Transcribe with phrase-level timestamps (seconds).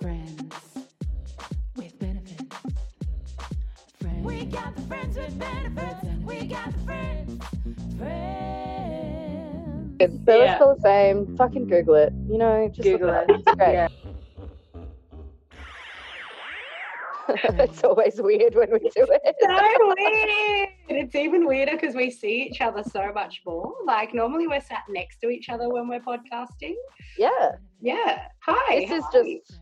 [0.00, 0.42] Friends
[1.76, 2.42] with benefits.
[4.00, 4.24] Friends.
[4.24, 6.04] We got the friends with benefits.
[6.24, 7.42] We got the friends.
[7.96, 9.96] Friends.
[10.00, 10.44] It's so Yeah.
[10.44, 11.36] it's still the same.
[11.36, 12.12] Fucking Google it.
[12.28, 13.30] You know, just Google look it.
[13.30, 13.36] it.
[13.46, 13.72] It's great.
[13.72, 13.88] Yeah.
[17.28, 19.36] it's always weird when we do it.
[19.40, 19.48] so
[19.98, 20.68] weird.
[20.88, 23.74] It's even weirder because we see each other so much more.
[23.84, 26.74] Like normally we're sat next to each other when we're podcasting.
[27.18, 27.52] Yeah.
[27.80, 28.28] Yeah.
[28.46, 28.80] Hi.
[28.80, 29.60] This is how are just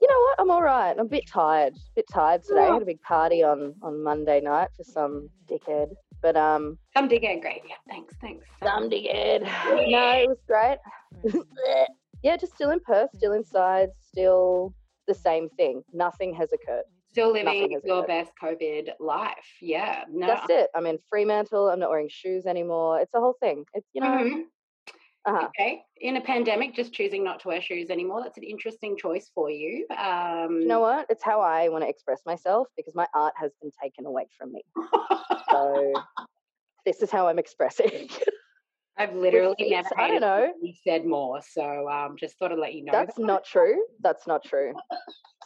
[0.00, 0.08] you?
[0.08, 0.34] know what?
[0.40, 0.92] I'm all right.
[0.92, 1.74] I'm a bit tired.
[1.74, 2.62] A bit tired today.
[2.62, 2.72] I Oh.
[2.74, 5.88] had a big party on on Monday night for some dickhead.
[6.20, 7.62] But um some dickhead great.
[7.68, 7.76] Yeah.
[7.88, 8.14] Thanks.
[8.20, 8.46] Thanks.
[8.62, 9.42] some dickhead.
[9.42, 10.78] no, it was great.
[12.22, 14.74] yeah, just still in Perth, still inside, still
[15.06, 15.82] the same thing.
[15.92, 16.84] Nothing has occurred.
[17.10, 18.06] Still living your occurred.
[18.06, 19.32] best COVID life.
[19.62, 20.04] Yeah.
[20.10, 20.26] No.
[20.26, 20.68] That's it.
[20.74, 21.68] I'm in Fremantle.
[21.68, 23.00] I'm not wearing shoes anymore.
[23.00, 23.64] It's a whole thing.
[23.74, 24.42] It's you know, Mhm.
[25.28, 25.48] Uh-huh.
[25.48, 25.82] Okay.
[26.00, 28.22] In a pandemic, just choosing not to wear shoes anymore.
[28.22, 29.86] That's an interesting choice for you.
[29.96, 31.06] Um, You know what?
[31.10, 34.52] It's how I want to express myself because my art has been taken away from
[34.52, 34.62] me.
[35.50, 35.92] So
[36.86, 38.08] this is how I'm expressing.
[38.96, 40.52] I've literally it's- never I don't know.
[40.62, 41.40] you said more.
[41.42, 42.92] So um, just thought I'd let you know.
[42.92, 43.22] That's that.
[43.22, 43.84] not true.
[44.00, 44.72] That's not true.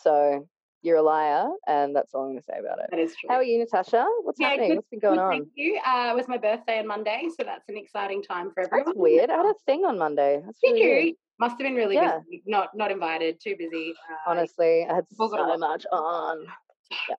[0.03, 0.47] So
[0.83, 2.87] you're a liar, and that's all I'm going to say about it.
[2.91, 3.29] That is true.
[3.31, 4.05] How are you, Natasha?
[4.23, 4.69] What's Yeah, happening?
[4.71, 5.31] good- What's been going Good, on?
[5.31, 5.81] Thank you.
[5.87, 8.87] Uh, it was my birthday on Monday, so that's an exciting time for everyone.
[8.87, 9.31] That's weird.
[9.31, 10.43] I had a thing on Monday.
[10.45, 11.05] That's Did really weird.
[11.07, 11.15] you?
[11.39, 12.19] Must have been really Yeah.
[12.19, 12.43] busy.
[12.47, 13.41] Not not invited.
[13.41, 13.95] Too busy.
[14.11, 16.47] Uh, Honestly, I had so much on.
[17.09, 17.15] yeah,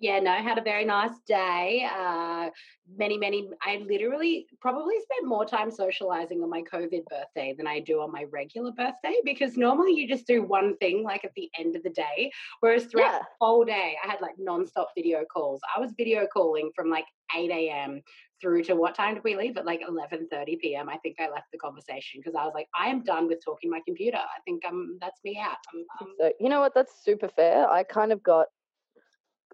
[0.00, 1.88] no, had a very nice day.
[1.94, 2.50] Uh,
[2.96, 3.48] many, many.
[3.62, 8.10] I literally probably spent more time socializing on my COVID birthday than I do on
[8.10, 11.82] my regular birthday because normally you just do one thing like at the end of
[11.82, 13.18] the day, whereas throughout Yeah.
[13.18, 15.60] the whole day I had like nonstop video calls.
[15.76, 17.06] I was video calling from like
[17.36, 18.02] 8 a.m.
[18.40, 19.56] through to what time did we leave?
[19.56, 20.88] At like 11:30 p.m.
[20.88, 23.70] I think I left the conversation because I was like, I am done with talking
[23.70, 24.16] to my computer.
[24.18, 25.58] I think I'm that's me out.
[25.72, 26.74] I'm, I'm So you know what?
[26.74, 27.68] That's super fair.
[27.68, 28.46] I kind of got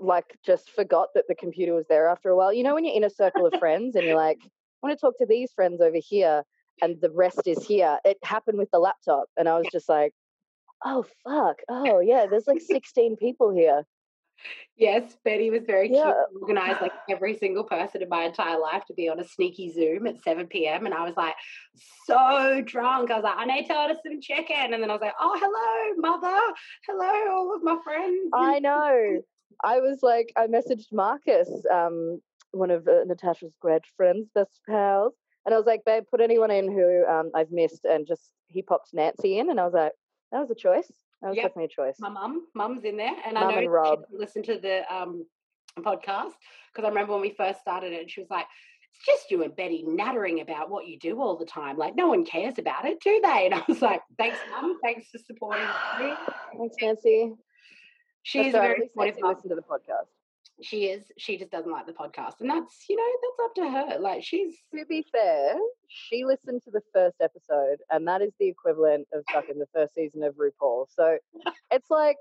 [0.01, 2.53] like just forgot that the computer was there after a while.
[2.53, 4.49] You know, when you're in a circle of friends and you're like, I
[4.87, 6.43] want to talk to these friends over here,
[6.83, 7.99] and the rest is here.
[8.05, 10.13] It happened with the laptop, and I was just like,
[10.85, 13.85] oh fuck, oh yeah, there's like 16 people here.
[14.77, 15.91] Yes, Betty was very.
[15.91, 16.09] Yeah.
[16.11, 19.73] and Organized like every single person in my entire life to be on a sneaky
[19.73, 20.85] Zoom at 7 p.m.
[20.85, 21.35] And I was like
[22.05, 23.11] so drunk.
[23.11, 24.75] I was like, I need to order some chicken.
[24.75, 26.55] And then I was like, oh, hello, mother.
[26.87, 28.31] Hello, all of my friends.
[28.35, 29.23] I know.
[29.65, 32.21] I was like, I messaged Marcus, um,
[32.53, 35.15] one of uh, Natasha's grad friends, best pals,
[35.45, 38.63] and I was like, babe, put anyone in who um, I've missed, and just he
[38.63, 39.93] popped Nancy in, and I was like,
[40.33, 40.91] that was a choice.
[41.23, 41.45] That was Yep.
[41.47, 41.97] definitely a choice.
[41.99, 43.15] my mum, mum's in there.
[43.25, 44.01] And Mum I know and she Rob.
[44.13, 45.25] listen to the um,
[45.79, 46.33] podcast
[46.73, 48.47] because I remember when we first started it, and she was like,
[48.93, 51.77] it's just you and Betty nattering about what you do all the time.
[51.79, 53.47] Like, no one cares about it, do they?
[53.47, 54.79] And I was like, thanks, mum.
[54.83, 55.65] Thanks for supporting
[56.01, 56.13] me.
[56.59, 57.33] Thanks, Nancy.
[58.27, 60.09] She That's is a all right, very supportive listened to the podcast.
[60.61, 61.05] She is.
[61.17, 64.01] She just doesn't like the podcast, and that's you know that's up to her.
[64.01, 65.55] Like she's To be fair,
[65.87, 69.95] she listened to the first episode, and that is the equivalent of fucking the first
[69.95, 70.87] season of RuPaul.
[70.93, 71.19] So
[71.71, 72.17] it's like,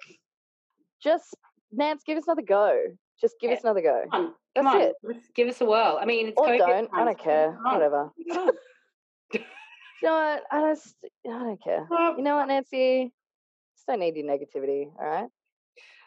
[1.02, 1.36] just
[1.72, 2.84] Nance, give us another go.
[3.20, 3.58] Just give Yeah.
[3.58, 4.04] us another go.
[4.12, 4.94] come on, come That's on, it.
[5.02, 5.98] let's give us a whirl.
[6.00, 6.88] I mean, it's Or don't.
[6.94, 7.52] I don't care.
[7.64, 8.12] Whatever.
[8.20, 10.44] You know what?
[10.52, 10.96] I just,
[11.26, 11.88] I don't care.
[11.90, 13.12] You know what, Nancy?
[13.76, 14.92] Just don't need your negativity.
[15.00, 15.30] All right.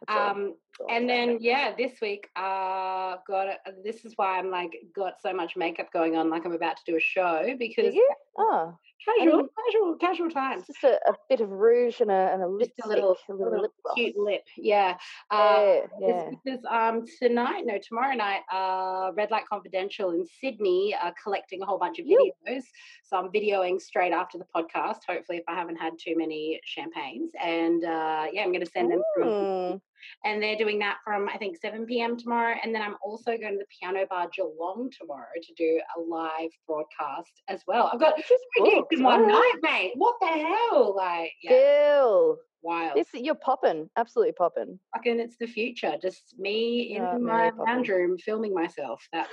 [0.09, 0.55] Um,
[0.89, 5.33] and then yeah, this week, uh, got a, this is why I'm like got so
[5.33, 7.94] much makeup going on, like I'm about to do a show because?
[8.39, 10.67] Oh, casual, casual, casual times.
[10.67, 13.32] just a, a bit of rouge and a and a lipstick, Just a little, a
[13.32, 14.97] little, little lip cute lip, yeah.
[15.31, 16.31] Uh, Yeah, yeah.
[16.44, 21.67] because um tonight, no, tomorrow night, uh, Red Light Confidential in Sydney are collecting a
[21.67, 22.62] whole bunch of videos.
[23.05, 24.99] So I'm videoing straight after the podcast.
[25.08, 28.93] Hopefully, if I haven't had too many champagnes, and uh, yeah, I'm going to send
[28.93, 29.03] them.
[29.19, 29.81] Mm.
[30.25, 32.17] And they're doing that from I think 7 p.m.
[32.17, 32.55] tomorrow.
[32.62, 36.50] And then I'm also going to the Piano Bar Geelong tomorrow to do a live
[36.67, 37.91] broadcast as well.
[37.93, 39.93] I've got Which is three gigs in one night, mate.
[39.97, 40.95] What the hell?
[40.97, 42.97] Like, yeah, Bill, wild.
[42.97, 44.79] this you're popping, absolutely popping.
[44.95, 45.95] fucking it's the future.
[46.01, 49.06] Just me in Yeah, my lounge room filming myself.
[49.12, 49.31] That's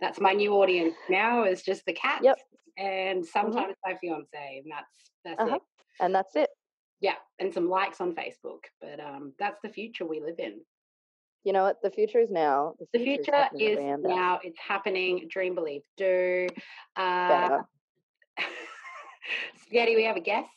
[0.00, 2.38] that's my new audience now is just the cats Yep.
[2.78, 5.56] and sometimes my fiance, and that's that's Uh-huh.
[5.56, 5.62] it.
[6.00, 6.50] And that's it.
[7.00, 8.64] Yeah, and some likes on Facebook.
[8.80, 10.60] But um, that's the future we live in.
[11.44, 11.80] You know what?
[11.82, 12.74] The future is now.
[12.92, 14.40] The future future happening is now.
[14.42, 15.28] It's happening.
[15.30, 16.48] Dream, believe, do.
[16.96, 17.60] Uh,
[19.62, 20.48] Spaghetti, we have a guest.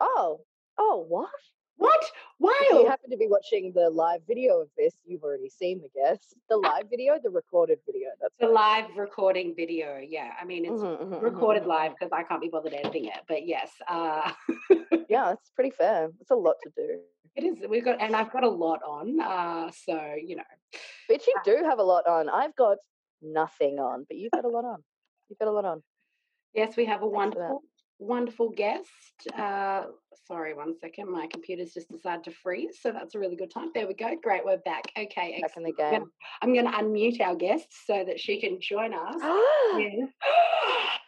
[0.00, 0.40] Oh,
[0.78, 1.30] oh, what?
[1.76, 2.04] What?
[2.44, 5.88] If you happen to be watching the live video of this, you've already seen the
[5.94, 6.34] guest.
[6.48, 8.08] The live video, the recorded video.
[8.20, 9.98] That's The live recording video.
[9.98, 11.66] Yeah, I mean it's Mhm, mhm, mhm, recorded mhm.
[11.68, 13.20] live because I can't be bothered editing it.
[13.28, 14.32] But yes, uh,
[15.08, 16.10] Yeah, it's pretty fair.
[16.20, 17.00] It's a lot to do.
[17.36, 17.58] it is.
[17.68, 19.20] We've got, and I've got a lot on.
[19.20, 20.50] Uh, so you know,
[21.08, 22.28] But you do have a lot on.
[22.28, 22.78] I've got
[23.20, 24.82] nothing on, but you've got a lot on.
[25.28, 25.82] You've got a lot on.
[26.54, 27.62] yes, we have a Thanks wonderful,
[28.02, 28.90] wonderful guest.
[29.36, 29.84] Uh,
[30.26, 31.10] sorry, one second.
[31.10, 33.70] My computer's just decided to freeze, so that's a really good time.
[33.74, 34.14] There we go.
[34.22, 34.84] Great, we're back.
[34.96, 35.72] Okay, Back in the.
[35.82, 36.10] I'm game.
[36.42, 39.16] I'm going to unmute our guest so that she can join us.
[39.78, 40.98] Yes.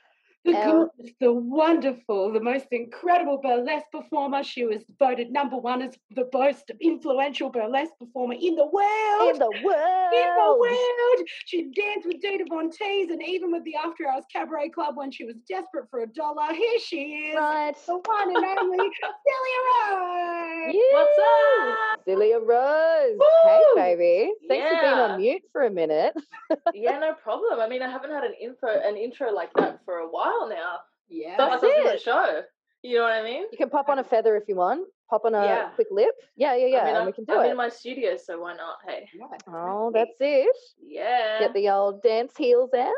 [0.45, 4.43] The um, Elle- gorgeous, the wonderful, the most incredible burlesque performer.
[4.43, 9.31] She was voted number one as the most influential burlesque performer in the world.
[9.33, 10.13] In the world.
[10.13, 11.29] In the world.
[11.47, 15.11] She danced with Dita Von Teese and even with the After Hours Cabaret Club when
[15.11, 16.53] she was desperate for a dollar.
[16.53, 17.37] Here she is.
[17.37, 17.75] Right.
[17.87, 20.75] The one and only Zelia Rose.
[20.93, 22.01] What's up?
[22.05, 23.19] Zelia Rose.
[23.45, 24.33] Hey, baby.
[24.49, 26.15] Thanks for being on mute for a minute.
[26.75, 27.61] yeah, no problem.
[27.61, 30.79] I mean, I haven't had an info, an intro like that for a while now.
[31.09, 31.37] Yeah.
[31.37, 32.01] Felt like That's I was a it.
[32.03, 32.43] show.
[32.83, 33.45] You know what I mean?
[33.51, 34.87] You can pop on a feather if you want.
[35.11, 35.69] Pop on a Yeah.
[35.75, 36.15] quick lip.
[36.37, 36.79] Yeah, yeah, yeah.
[36.79, 37.51] I mean, and I'm, we can do I'm it.
[37.51, 38.77] in my studio, so why not?
[38.87, 39.09] Hey.
[39.15, 40.57] Yeah, Oh, that's it.
[40.83, 41.39] Yeah.
[41.41, 42.93] Get the old dance heels out.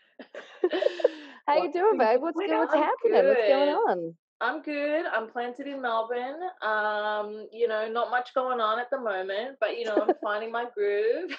[1.47, 2.21] How you doing, babe?
[2.21, 2.51] What's, good?
[2.51, 3.27] What's I'm happening?
[3.29, 4.15] What's going on?
[4.41, 5.05] I'm good.
[5.07, 6.41] I'm planted in Melbourne.
[6.63, 10.51] Um, you know, not much going on at the moment, but you know, I'm finding
[10.53, 11.31] my groove.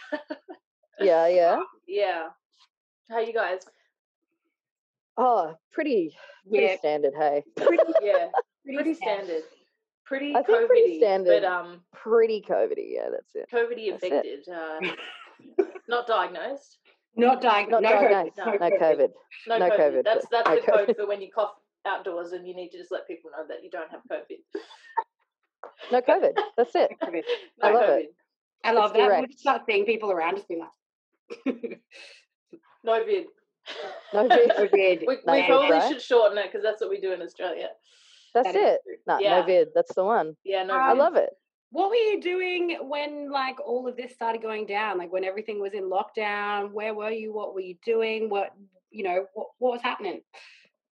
[0.99, 1.59] Yeah, yeah.
[1.87, 2.27] yeah.
[3.09, 3.61] How you guys?
[5.23, 6.15] Oh, pretty,
[6.49, 6.77] pretty Yeah.
[6.77, 7.13] standard.
[7.15, 8.29] Hey, Pretty, Yeah.
[8.65, 9.25] Pretty Pretty standard.
[9.25, 9.43] standard.
[10.05, 11.41] Pretty I think pretty standard.
[11.41, 12.87] but um pretty COVIDy.
[12.93, 13.47] Yeah, that's it.
[13.53, 14.11] COVIDy That's it.
[14.11, 14.49] affected.
[14.49, 16.79] Uh, not diagnosed.
[17.15, 17.81] Not diagnosed.
[17.83, 18.37] Not no, diagnosed.
[18.37, 19.09] no, No COVID.
[19.47, 19.79] No, No COVID.
[19.79, 20.95] COVID, That's that's no the code COVID.
[20.97, 21.51] for when you cough
[21.85, 24.37] outdoors and you need to just let people know that you don't have COVID.
[25.91, 26.33] No COVID.
[26.57, 26.91] That's it.
[27.03, 27.23] COVID.
[27.61, 27.99] No I love COVID.
[27.99, 28.15] it.
[28.63, 29.17] I love It's that.
[29.19, 31.45] We'll just start seeing people around us be like,
[32.83, 33.25] No vid.
[34.13, 34.51] No vid.
[34.51, 35.03] COVID.
[35.07, 35.91] We, No we vid, probably right?
[35.91, 37.69] should shorten it because that's what we do in Australia.
[38.33, 38.81] That's That is it.
[39.07, 39.39] No, Yeah.
[39.39, 39.69] no vid.
[39.75, 40.35] That's the one.
[40.43, 40.73] Yeah, no.
[40.75, 40.97] I vid.
[40.97, 41.29] love it.
[41.71, 44.97] What were you doing when like all of this started going down?
[44.97, 47.33] Like when everything was in lockdown, where were you?
[47.33, 48.29] What were you doing?
[48.29, 48.51] What
[48.89, 50.21] you know, what, what was happening?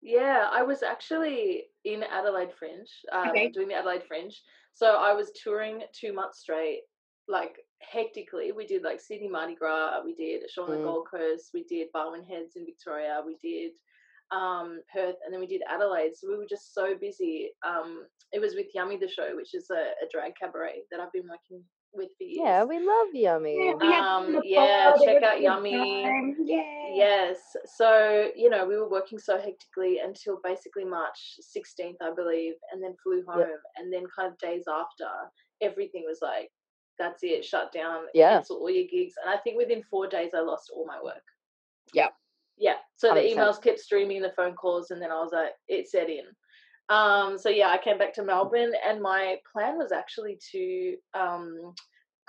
[0.03, 3.49] Yeah, I was actually in Adelaide Fringe, um, Okay.
[3.49, 4.39] doing the Adelaide Fringe.
[4.75, 6.81] So I was touring two months straight,
[7.27, 8.51] like hectically.
[8.51, 10.83] We did like Sydney Mardi Gras, we did a show on the Mm.
[10.83, 13.71] Gold Coast, we did Barwon Heads in Victoria, we did
[14.31, 16.11] um, Perth, and then we did Adelaide.
[16.15, 17.49] So we were just so busy.
[17.65, 21.13] Um, it was with Yummy the Show, which is a, a drag cabaret that I've
[21.13, 21.63] been working
[21.93, 22.41] with for years.
[22.43, 23.57] Yeah, we love yummy.
[23.57, 25.71] we had you on Um, yeah, check out Yummy.
[26.03, 26.35] time.
[26.43, 26.61] Yeah.
[26.93, 27.37] Yes.
[27.77, 31.17] So, you know, we were working so hectically until basically March
[31.55, 33.47] 16th, I believe, and then flew home.
[33.77, 35.07] And then, kind of days after,
[35.61, 36.49] everything was like,
[36.97, 38.31] that's it, shut down, Yeah.
[38.33, 39.13] cancel all your gigs.
[39.23, 41.23] And I think within four days, I lost all my work.
[41.93, 42.09] Yeah.
[42.57, 42.77] Yeah.
[42.95, 43.35] So the 100%.
[43.35, 46.25] emails kept streaming, the phone calls, and then I was like, it set in.
[46.89, 51.73] Um, so yeah, I came back to Melbourne, and my plan was actually to um,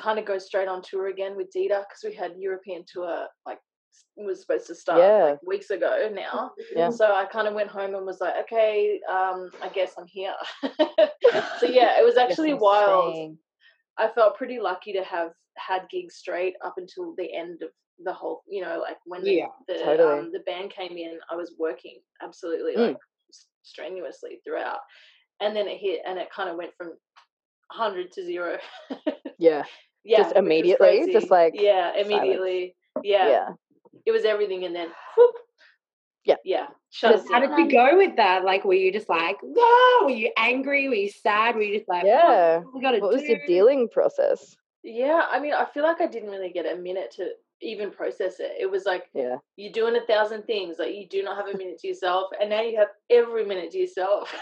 [0.00, 3.58] kind of go straight on tour again with Dita because we had European tour like
[4.16, 5.24] was supposed to start Yeah.
[5.30, 6.52] like weeks ago now.
[6.74, 6.90] Yeah.
[6.90, 10.34] So I kind of went home and was like, okay, um, I guess I'm here.
[10.62, 10.68] so
[11.66, 13.36] yeah, it was actually wild.
[13.98, 17.70] I felt pretty lucky to have had gigs straight up until the end of
[18.04, 20.18] the whole, you know, like when the, Yeah, the, totally.
[20.20, 22.88] um, the band came in, I was working absolutely Mm.
[22.88, 22.96] like
[23.62, 24.78] strenuously throughout.
[25.40, 26.88] And then it hit and it kind of went from
[27.76, 28.58] 100 to zero.
[29.38, 29.64] Yeah.
[30.04, 30.18] yeah.
[30.18, 31.08] Just immediately?
[31.12, 32.06] Just like Yeah, silence.
[32.08, 32.76] immediately.
[33.02, 33.28] Yeah.
[33.28, 33.48] Yeah.
[34.06, 35.34] It was everything and then whoop.
[36.28, 36.36] Yeah.
[36.44, 36.66] Yeah.
[36.92, 38.44] Just How did you go with that?
[38.44, 40.04] Like, were you just like, whoa?
[40.04, 40.86] Were you angry?
[40.88, 41.54] Were you sad?
[41.56, 42.58] Were you just like, Yeah.
[42.58, 44.54] what we What was your dealing process?
[44.84, 47.30] Yeah, I mean, I feel like I didn't really get a minute to
[47.62, 48.52] even process it.
[48.60, 49.36] It was like Yeah.
[49.56, 52.50] you're doing a thousand things, like you do not have a minute to yourself, and
[52.50, 54.32] now you have every minute to yourself.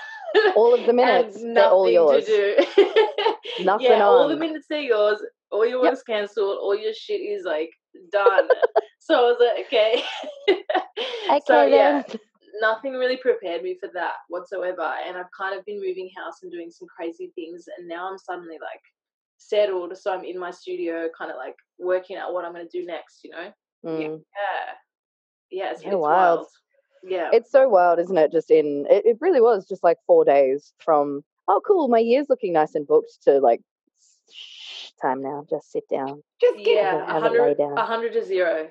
[0.56, 2.24] All of the minutes, and they're all yours.
[2.26, 2.84] to do.
[3.64, 5.20] Nothing yeah, all the minutes are yours.
[5.50, 5.92] All your Yep.
[5.92, 6.58] work's cancelled.
[6.60, 7.70] All your shit is like
[8.12, 8.48] done.
[9.06, 10.02] So I was like, okay.
[11.28, 12.20] Okay, so yeah, then.
[12.60, 14.94] nothing really prepared me for that whatsoever.
[15.06, 17.64] And I've kind of been moving house and doing some crazy things.
[17.76, 18.80] And now I'm suddenly like
[19.36, 19.96] settled.
[19.98, 22.86] So I'm in my studio, kind of like working out what I'm going to do
[22.86, 23.52] next, you know?
[23.84, 24.00] Mm.
[24.00, 24.72] Yeah.
[25.50, 26.38] Yeah, it's, Yeah, it's wild.
[26.38, 26.46] wild.
[27.02, 27.30] Yeah.
[27.32, 28.32] It's so wild, isn't it?
[28.32, 32.26] Just in it, it really was just like four days from oh cool, my year's
[32.28, 33.60] looking nice and booked to like
[35.00, 36.22] time now, just sit down.
[36.40, 38.70] Just get yeah, it hundred, a hundred to zero.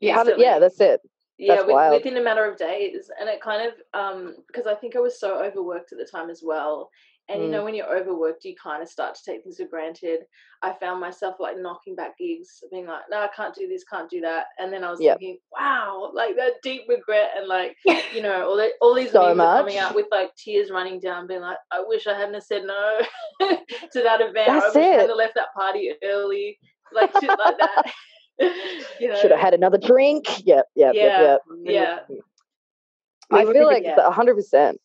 [0.00, 0.14] Yeah.
[0.16, 1.00] How yeah, that's it.
[1.38, 1.98] yeah, That's with, wild.
[2.02, 5.18] within a matter of days, and it kind of um because I think I was
[5.20, 6.90] so overworked at the time as well.
[7.28, 7.52] And you Mm.
[7.52, 10.20] know, when you're overworked, you kind of start to take things for granted.
[10.62, 14.08] I found myself like knocking back gigs, being like, "No, I can't do this, can't
[14.08, 15.18] do that." And then I was Yep.
[15.18, 17.76] thinking, "Wow, like that deep regret and like
[18.14, 21.00] you know, all the, all these So memes are coming out with like tears running
[21.00, 23.00] down, being like, "I wish I hadn't said no
[23.40, 24.46] to that event.
[24.46, 26.58] That's I wish I hadn't left that party early,
[26.92, 27.92] like shit like that."
[29.00, 30.24] you know, Should have had another drink.
[30.46, 31.72] Yep, yep, Yeah, yep, yeah.
[32.08, 32.20] yep.
[33.30, 34.10] We I were feel like yeah.
[34.10, 34.80] hundred percent.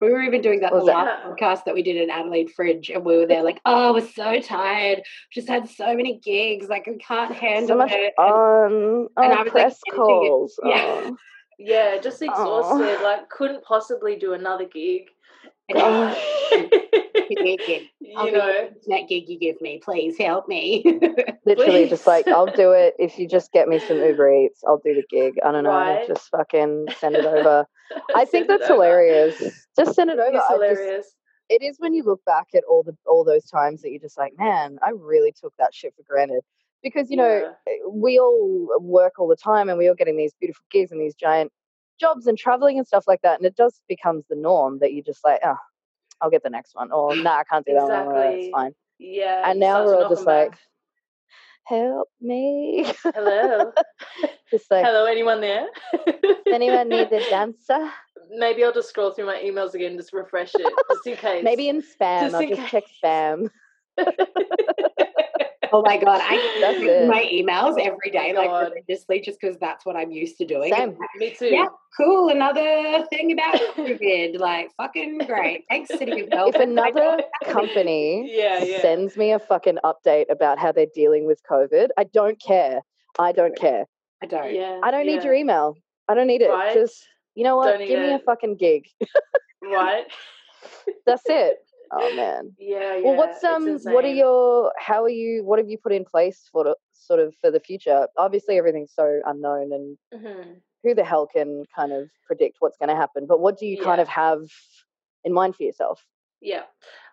[0.00, 2.88] We were even doing that the was last podcast that we did in Adelaide Fringe,
[2.88, 5.02] and we were there like, "Oh, I was so tired.
[5.30, 6.68] Just had so many gigs.
[6.68, 9.46] Like, I can't handle So much it." And- on and oh, I oh, was, like,
[9.48, 9.94] press it.
[9.94, 10.58] calls.
[10.64, 10.84] Yeah.
[10.86, 11.16] Oh,
[11.62, 13.02] Yeah, just exhausted.
[13.02, 15.08] Like, couldn't possibly do another gig.
[15.70, 16.52] And I was gosh.
[16.52, 17.82] like, "Give me a gig.
[18.16, 19.80] I'll you know, internet gig you give me.
[19.82, 20.84] Please help me."
[21.46, 24.62] Literally, just like I'll do it if you just get me some Uber Eats.
[24.66, 25.34] I'll do the gig.
[25.44, 25.70] I don't know.
[25.70, 26.06] Right.
[26.06, 27.66] Just fucking send it over.
[28.14, 29.40] I think that's hilarious.
[29.76, 30.36] Just send it over.
[30.36, 31.16] It's I just-
[31.48, 34.16] it is when you look back at all the all those times that you're just
[34.18, 36.42] like, man, I really took that shit for granted.
[36.82, 37.72] Because you know, Yeah.
[37.72, 41.00] Eh, we all work all the time, and we all getting these beautiful gigs and
[41.00, 41.52] these giant
[42.00, 45.02] jobs and traveling and stuff like that, and it just becomes the norm that you
[45.02, 45.56] just like, oh,
[46.20, 48.16] I'll get the next one, or nah, I can't do that one.
[48.16, 48.74] It's fine.
[48.98, 49.48] Yeah.
[49.48, 50.60] And now we're all just 'em like, back.
[51.64, 52.92] help me.
[53.14, 53.72] hello,
[54.50, 55.66] just like, hello, anyone there?
[56.52, 57.90] anyone need a dancer?
[58.32, 61.42] Maybe I'll just scroll through my emails again, just refresh it, just in case.
[61.44, 62.20] Maybe in spam.
[62.30, 63.50] Just I'll just check spam.
[65.72, 67.02] oh my god, I That's it.
[67.02, 68.72] Oh my emails every day, like God.
[68.72, 70.72] religiously, just because that's what I'm used to doing.
[70.74, 70.96] Same.
[71.16, 71.46] Me too.
[71.46, 72.28] Yeah, cool.
[72.28, 74.38] Another thing about COVID.
[74.38, 75.64] Like, fucking great.
[75.68, 76.78] Thanks, City of If Melbourne.
[76.78, 78.80] I know another company Yeah, yeah.
[78.82, 82.80] sends me a fucking update about how they're dealing with COVID, I don't care.
[83.18, 83.86] I don't care.
[84.22, 84.54] I don't.
[84.54, 84.80] Yeah.
[84.82, 85.76] I don't need your email.
[86.08, 86.48] I don't need it.
[86.50, 86.74] Right?
[86.74, 87.70] Just you know what?
[87.70, 88.84] Don't need Give me a fucking gig.
[89.62, 90.04] Right.
[91.06, 91.56] That's it.
[91.92, 92.54] Oh man.
[92.58, 93.02] Yeah, yeah.
[93.04, 93.78] well, what's um?
[93.84, 94.72] What are your?
[94.78, 95.44] How are you?
[95.44, 98.06] What have you put in place for the, sort of for the future?
[98.16, 100.60] Obviously, everything's so unknown, and Mhm.
[100.84, 103.26] who the hell can kind of predict what's going to happen?
[103.26, 104.42] But what do you kind of have
[105.24, 106.04] in mind for yourself?
[106.40, 106.62] Yeah.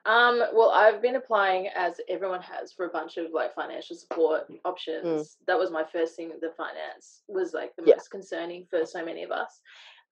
[0.05, 4.47] Um, well, I've been applying as everyone has for a bunch of like financial support
[4.63, 5.35] options.
[5.47, 6.29] That was my first thing.
[6.39, 7.95] The finance was like the Yeah.
[7.95, 9.59] most concerning for so many of us.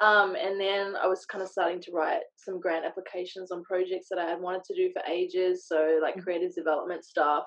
[0.02, 4.08] Um, and then I was kind of starting to write some grant applications on projects
[4.10, 5.68] that I had wanted to do for ages.
[5.68, 6.22] So like Mhm.
[6.22, 7.46] creative development stuff.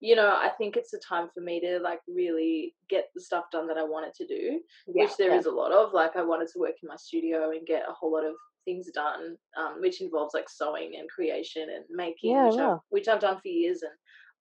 [0.00, 3.46] You know, I think it's a time for me to like really get the stuff
[3.52, 4.94] done that I wanted to do Yeah.
[4.98, 5.46] which there is yeah.
[5.46, 5.92] a lot of.
[5.92, 8.90] Like I wanted to work in my studio and get a whole lot of things
[8.92, 13.20] done, um, which involves like sewing and creation and making, Yeah, which, I've, which I've
[13.20, 13.82] done for years.
[13.82, 13.92] And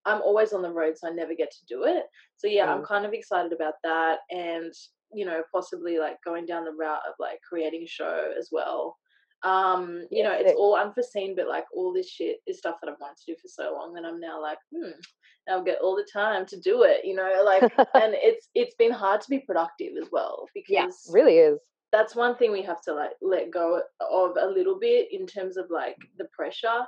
[0.05, 2.05] I'm always on the road, so I never get to do it.
[2.37, 2.83] So yeah, I'm Mm.
[2.83, 4.73] kind of excited about that, and
[5.15, 8.97] you know, possibly like going down the route of like creating a show as well.
[9.43, 12.89] Um, you Yeah, know, it's all unforeseen, but like all this shit is stuff that
[12.89, 14.91] I've wanted to do for so long that I'm now like, hmm,
[15.47, 18.75] now I'll get all the time to do it, you know, like and it's it's
[18.75, 21.61] been hard to be productive as well because Yeah, really is.
[21.91, 25.57] that's one thing we have to like let go of a little bit in terms
[25.57, 26.85] of like the pressure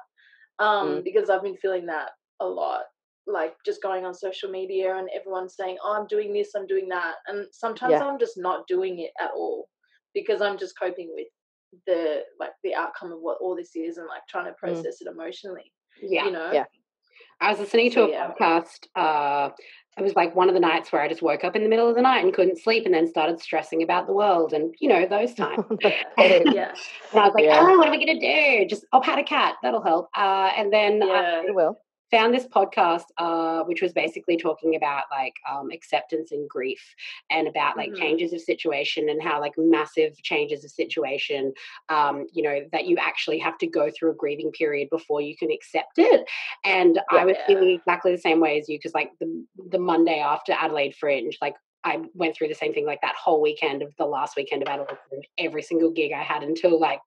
[0.59, 1.03] um Mm.
[1.03, 2.83] because i've been feeling that a lot
[3.27, 6.87] like just going on social media and everyone saying oh i'm doing this i'm doing
[6.89, 8.03] that and sometimes Yeah.
[8.03, 9.67] i'm just not doing it at all
[10.13, 11.27] because i'm just coping with
[11.87, 15.07] the like the outcome of what all this is and like trying to process it
[15.11, 16.25] emotionally yeah.
[16.25, 16.65] you know Yeah.
[17.41, 18.31] I was listening to So, a yeah.
[18.39, 18.87] podcast.
[18.95, 19.49] Uh,
[19.97, 21.89] it was like one of the nights where I just woke up in the middle
[21.89, 24.87] of the night and couldn't sleep, and then started stressing about the world, and you
[24.87, 25.63] know those times.
[25.83, 27.59] Yeah And I was like, Yeah.
[27.61, 28.65] oh, what am I going to do?
[28.69, 29.55] Just, I'll pat a cat.
[29.63, 30.07] That'll help.
[30.15, 31.77] Uh, and then I yeah It will.
[32.11, 36.81] Found this podcast, uh, which was basically talking about like um, acceptance and grief
[37.29, 37.99] and about like Mhm.
[37.99, 41.53] changes of situation and how like massive changes of situation,
[41.89, 45.35] um, you know, that you actually have to go through a grieving period before you
[45.35, 46.27] can accept it.
[46.63, 50.19] And I was feeling exactly the same way as you because like the, the Monday
[50.19, 53.93] after Adelaide Fringe, like I went through the same thing like that whole weekend of
[53.97, 54.87] the last weekend of
[55.37, 56.99] every single gig I had until like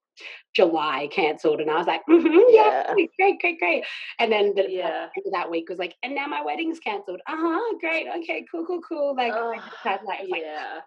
[0.55, 3.05] July cancelled, and I was like, mm-hmm, yeah, Yeah.
[3.17, 3.85] great, great, great.
[4.19, 5.03] And then the Yeah.
[5.15, 7.21] end of that week was like, and now my wedding's cancelled.
[7.27, 9.15] Uh huh, great, okay, cool, cool, cool.
[9.15, 10.79] Like, Oh, like, was like yeah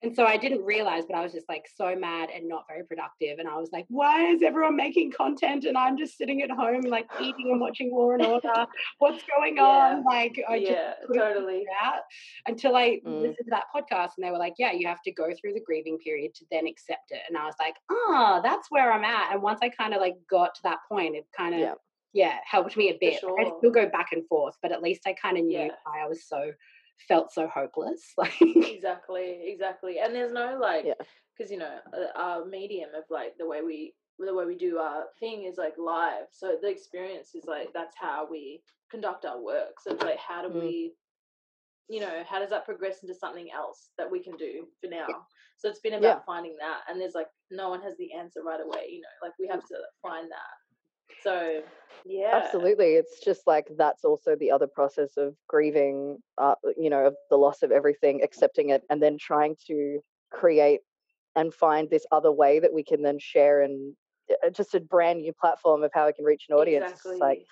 [0.00, 2.84] And so I didn't realize, but I was just like so mad and not very
[2.84, 3.40] productive.
[3.40, 6.82] And I was like, why is everyone making content and I'm just sitting at home,
[6.82, 8.66] like eating and watching Law and Order?
[8.98, 9.62] What's going Yeah.
[9.64, 10.04] on?
[10.04, 11.64] Like, I yeah, just totally.
[11.82, 12.02] out
[12.46, 13.22] until I Mm.
[13.22, 15.60] listened to that podcast and they were like, yeah, you have to go through the
[15.66, 17.22] grieving period to then accept it.
[17.28, 19.32] And I was like, ah, that's where I'm at.
[19.32, 21.74] And once I kind of like got to that point, it kind of, Yeah.
[22.12, 23.14] yeah, helped me a bit.
[23.14, 23.54] I sure.
[23.58, 25.74] still go back and forth, but at least I kind of knew Yeah.
[25.82, 26.52] why I was so
[27.06, 28.12] felt so hopeless.
[28.18, 30.94] Like, exactly exactly and there's no like Yeah.
[31.36, 34.78] because you know uh, our medium of like the way we the way we do
[34.78, 39.40] our thing is like live so the experience is like that's how we conduct our
[39.40, 40.60] work so it's like how do Mm.
[40.60, 40.94] we
[41.88, 45.06] you know how does that progress into something else that we can do for now
[45.56, 46.24] so it's been about Yeah.
[46.26, 49.32] finding that and there's like no one has the answer right away you know like
[49.38, 50.54] we have to find that
[51.22, 51.62] so
[52.04, 52.94] yeah Absolutely.
[52.94, 57.36] It's just like that's also the other process of grieving, uh, you know, of the
[57.36, 60.00] loss of everything, accepting it, and then trying to
[60.30, 60.80] create
[61.36, 63.94] and find this other way that we can then share and
[64.44, 66.90] uh, just a brand new platform of how we can reach an audience.
[66.90, 67.46] Exactly just like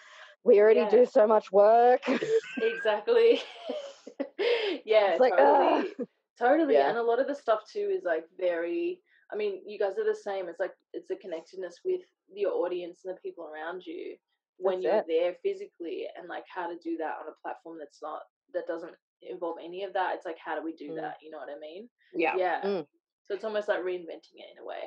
[0.45, 0.91] we already Yeah.
[0.91, 2.03] do so much work.
[2.63, 3.41] exactly
[4.85, 5.83] yeah It's like, ah.
[5.83, 5.95] totally
[6.39, 6.89] totally Yeah.
[6.89, 9.01] and a lot of the stuff too is like very
[9.33, 12.01] i mean you guys are the same it's like it's a connectedness with
[12.33, 14.17] your audience and the people around you
[14.59, 15.07] when That's you're it.
[15.09, 18.21] there physically and like how to do that on a platform that's not
[18.55, 20.97] that doesn't involve any of that it's like how do we do Mm.
[21.01, 22.35] that you know what i mean yeah.
[22.37, 22.87] yeah Mm.
[23.27, 24.85] so it's almost like reinventing it in a way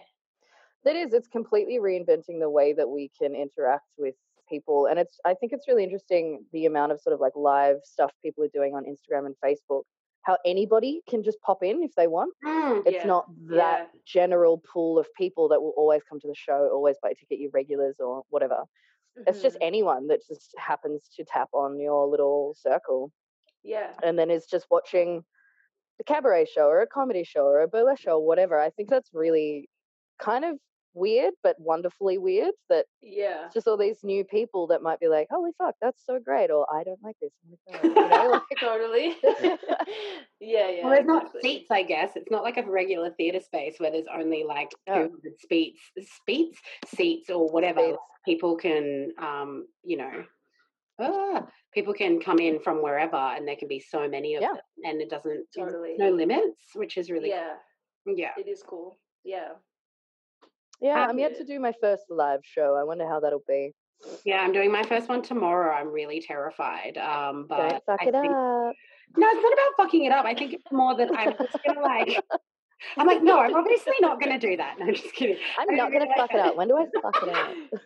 [0.85, 4.15] That is, It's completely reinventing the way that we can interact with
[4.49, 5.19] people, and it's.
[5.25, 8.53] I think it's really interesting the amount of sort of like live stuff people are
[8.59, 9.83] doing on Instagram and Facebook.
[10.29, 12.35] How anybody can just pop in if they want.
[12.45, 16.35] Mm, It's Yeah, not that general pool of people that will always come to the
[16.35, 18.59] show, always buy ticket, your regulars or whatever.
[19.25, 19.61] It's just Mhm.
[19.61, 23.11] anyone that just happens to tap on your little circle,
[23.63, 25.23] yeah and then is just watching
[25.97, 28.59] the cabaret show or a comedy show or a burlesque show or whatever.
[28.59, 29.69] I think that's really
[30.19, 30.59] kind of
[30.93, 35.27] weird, but wonderfully weird that yeah just all these new people that might be like,
[35.29, 37.31] "Holy fuck, that's so great!" or "I don't like this."
[37.71, 39.57] "Oh," you know, like, totally yeah
[40.39, 42.15] yeah well, there's not seats, I guess.
[42.15, 45.03] It's not like a regular theatre space where there's only like Yeah.
[45.07, 45.81] 200 seats,
[46.27, 47.81] seats, seats, or whatever.
[47.81, 47.97] Seats.
[48.25, 50.25] People can, um, you know,
[50.99, 54.53] ah, people can come in from wherever, and there can be so many of Yeah.
[54.53, 55.95] them, and it doesn't Totally.
[55.97, 57.55] no limits, which is really yeah
[58.05, 58.15] cool.
[58.17, 58.33] yeah.
[58.37, 59.49] it is cool yeah
[60.81, 62.75] yeah, I'm yet to do my first live show.
[62.75, 63.73] I wonder how that'll be.
[64.25, 65.73] Yeah, I'm doing my first one tomorrow.
[65.73, 66.97] I'm really terrified.
[66.97, 68.75] Um, but Don't fuck I it think, up.
[69.17, 70.25] No, it's not about fucking it up.
[70.25, 72.23] I think it's more that I'm just gonna like.
[72.97, 74.79] I'm like, no, I'm obviously not gonna do that.
[74.79, 75.37] No, I'm just kidding.
[75.57, 76.55] I'm I not gonna really fuck it up.
[76.55, 77.55] When do I fuck it up?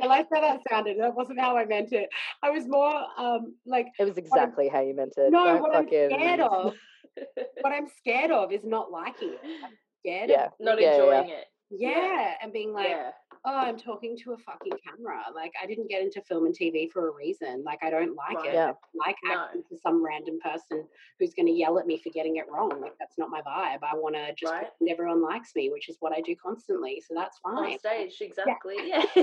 [0.00, 0.98] I like how that sounded.
[0.98, 2.08] That wasn't how I meant it.
[2.42, 5.30] I was more um like, It was exactly how you meant it.
[5.30, 6.74] no, Don't what I'm scared of,
[7.60, 9.40] what I'm scared of is not liking it.
[9.62, 10.46] I'm scared Yeah.
[10.46, 12.34] of not Yeah, yeah, enjoying it yeah, Yeah.
[12.42, 13.10] and being like, yeah
[13.46, 15.22] oh, I'm talking to a fucking camera.
[15.34, 17.62] Like, I didn't get into film and TV for a reason.
[17.64, 18.48] Like, I don't like Right.
[18.48, 18.52] it.
[18.52, 18.72] Yeah.
[18.94, 19.46] Like No.
[19.66, 20.86] for some random person
[21.18, 22.68] who's going to yell at me for getting it wrong.
[22.82, 23.78] Like, that's not my vibe.
[23.82, 24.66] I want to just Right.
[24.86, 27.00] everyone likes me, which is what I do constantly.
[27.00, 27.72] So that's fine.
[27.72, 29.02] on stage exactly yeah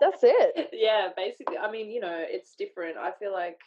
[0.00, 0.68] That's it.
[0.72, 3.58] yeah basically i mean you know it's different i feel like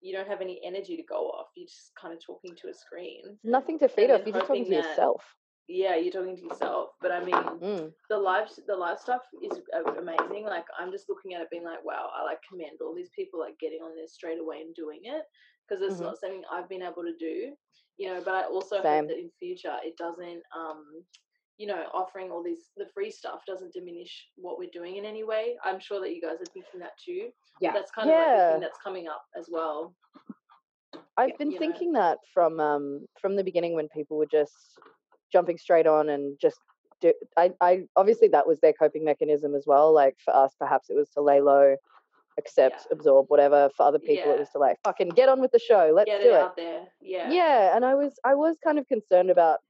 [0.00, 2.74] you don't have any energy to go off you're just kind of talking to a
[2.74, 4.22] screen Nothing to feed off.
[4.24, 5.22] You're just talking to yourself.
[5.68, 7.92] Yeah you're talking to yourself but i mean Mm.
[8.08, 9.60] the live the live stuff is
[9.98, 13.10] amazing like i'm just looking at it being like wow i like commend all these
[13.14, 15.22] people like getting on there straight away and doing it
[15.68, 16.04] because it's Mhm.
[16.04, 17.54] not something i've been able to do
[17.98, 19.00] you know but i also Same.
[19.00, 21.04] hope that in future it doesn't um
[21.58, 25.24] you know offering all these the free stuff doesn't diminish what we're doing in any
[25.24, 27.28] way i'm sure that you guys are thinking that too
[27.60, 27.72] Yeah.
[27.72, 29.94] that's kind of like the thing that's coming up as well
[31.16, 31.66] I've Yeah, been you know.
[31.66, 34.78] thinking that from um from the beginning when people were just
[35.32, 36.58] jumping straight on and just
[37.00, 39.92] do I, I obviously that was their coping mechanism as well.
[39.94, 41.76] Like for us perhaps it was to lay low,
[42.38, 42.96] accept, Yeah.
[42.96, 43.70] absorb, whatever.
[43.76, 45.92] For other people it was to like fucking get on with the show.
[45.94, 46.40] Let's get do it it.
[46.40, 49.60] out there yeah Yeah, and I was I was kind of concerned about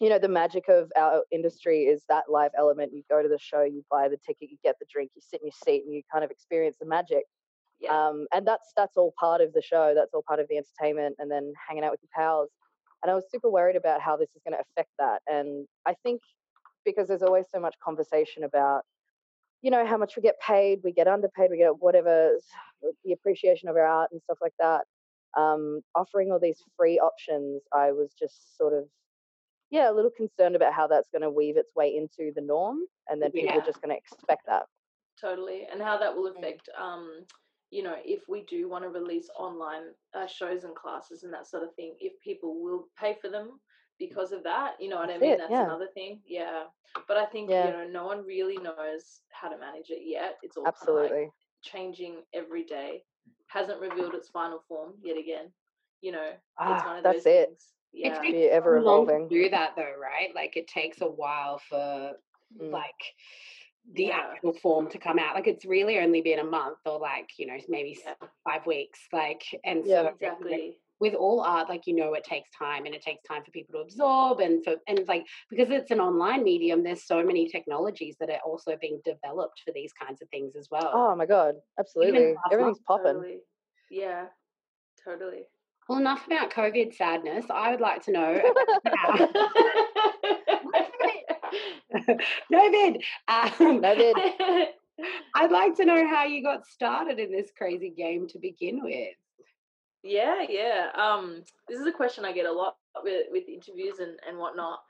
[0.00, 2.92] you know the magic of our industry is that live element.
[2.94, 5.40] You go to the show, you buy the ticket, you get the drink, you sit
[5.40, 7.24] in your seat, and you kind of experience the magic.
[7.80, 9.94] yeah Um, and that's that's all part of the show.
[9.94, 12.50] That's all part of the entertainment, and then hanging out with your pals.
[13.02, 15.22] And I was super worried about how this is going to affect that.
[15.26, 16.20] And I think
[16.84, 18.82] because there's always so much conversation about,
[19.62, 22.32] you know, how much we get paid, we get underpaid, we get whatever,
[23.04, 24.84] the appreciation of our art and stuff like that.
[25.36, 28.84] Um, offering all these free options, I was just sort of,
[29.70, 32.80] yeah, a little concerned about how that's going to weave its way into the norm,
[33.08, 33.58] and then people Yeah.
[33.58, 34.66] are just going to expect that.
[35.20, 36.38] totally and how that will Mm.
[36.38, 37.26] affect um
[37.70, 39.82] you know, if we do want to release online
[40.14, 43.60] uh, shows and classes and that sort of thing, if people will pay for them
[43.98, 45.32] because of that, you know what That's I mean?
[45.34, 45.64] it, That's yeah.
[45.64, 46.20] another thing.
[46.26, 46.64] Yeah.
[47.06, 47.66] But I think, Yeah.
[47.66, 50.38] you know, no one really knows how to manage it yet.
[50.42, 51.20] It's all kind of Absolutely.
[51.24, 51.30] like
[51.62, 53.02] changing every day.
[53.48, 55.52] Hasn't revealed its final form yet again.
[56.00, 56.30] You know,
[56.66, 57.48] it's Ah, one of that's those it.
[57.48, 57.72] things.
[57.92, 58.18] Yeah.
[58.20, 59.28] takes Be ever so long to evolving.
[59.28, 60.34] do that though, right?
[60.34, 62.12] Like it takes a while for
[62.60, 62.70] Mm.
[62.72, 63.14] like
[63.94, 64.32] the Yeah.
[64.32, 65.34] actual form to come out.
[65.34, 68.14] Like it's really only been a month or like, you know, maybe Yeah.
[68.44, 69.00] five weeks.
[69.12, 70.02] Like and Yeah.
[70.02, 70.78] so Exactly.
[71.00, 73.72] with all art, like you know, it takes time and it takes time for people
[73.74, 78.16] to absorb and for and like because it's an online medium, there's so many technologies
[78.20, 80.90] that are also being developed for these kinds of things as well.
[80.92, 82.34] Oh my god, absolutely.
[82.50, 83.14] Everything's popping.
[83.14, 83.38] Totally.
[83.90, 84.26] Yeah.
[85.04, 85.44] Totally.
[85.88, 87.46] Well, enough about COVID sadness.
[87.48, 88.42] I would like to know
[91.90, 92.20] about
[92.50, 93.02] no vid.
[93.28, 94.16] Um, No vid.
[95.34, 99.14] I'd like to know how you got started in this crazy game to begin with.
[100.02, 100.88] Yeah, yeah.
[100.94, 104.80] Um, this is a question I get a lot with, with interviews and, and whatnot.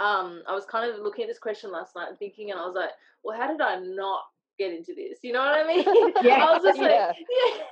[0.00, 2.64] Um, I was kind of looking at this question last night and thinking, and I
[2.64, 2.90] was like,
[3.22, 4.22] well, how did I not
[4.58, 5.20] get into this?
[5.22, 5.84] You know what I mean?
[6.22, 7.12] Yeah, I was just yeah.
[7.12, 7.16] like,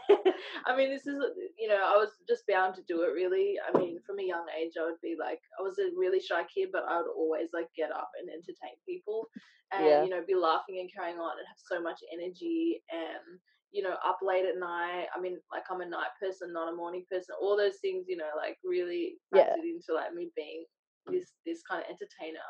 [0.09, 0.33] yeah.
[0.67, 1.17] I mean, this is,
[1.59, 3.57] you know, I was just bound to do it really.
[3.63, 6.43] I mean, from a young age, I would be like, I was a really shy
[6.53, 9.29] kid, but I would always like get up and entertain people
[9.73, 10.03] and, Yeah.
[10.05, 13.39] you know, be laughing and carrying on and have so much energy and,
[13.73, 15.07] you know, up late at night.
[15.15, 17.35] I mean, like I'm a night person, not a morning person.
[17.41, 19.55] All those things, you know, like really Yeah.
[19.55, 20.65] into like me being
[21.09, 22.47] this this kind of entertainer.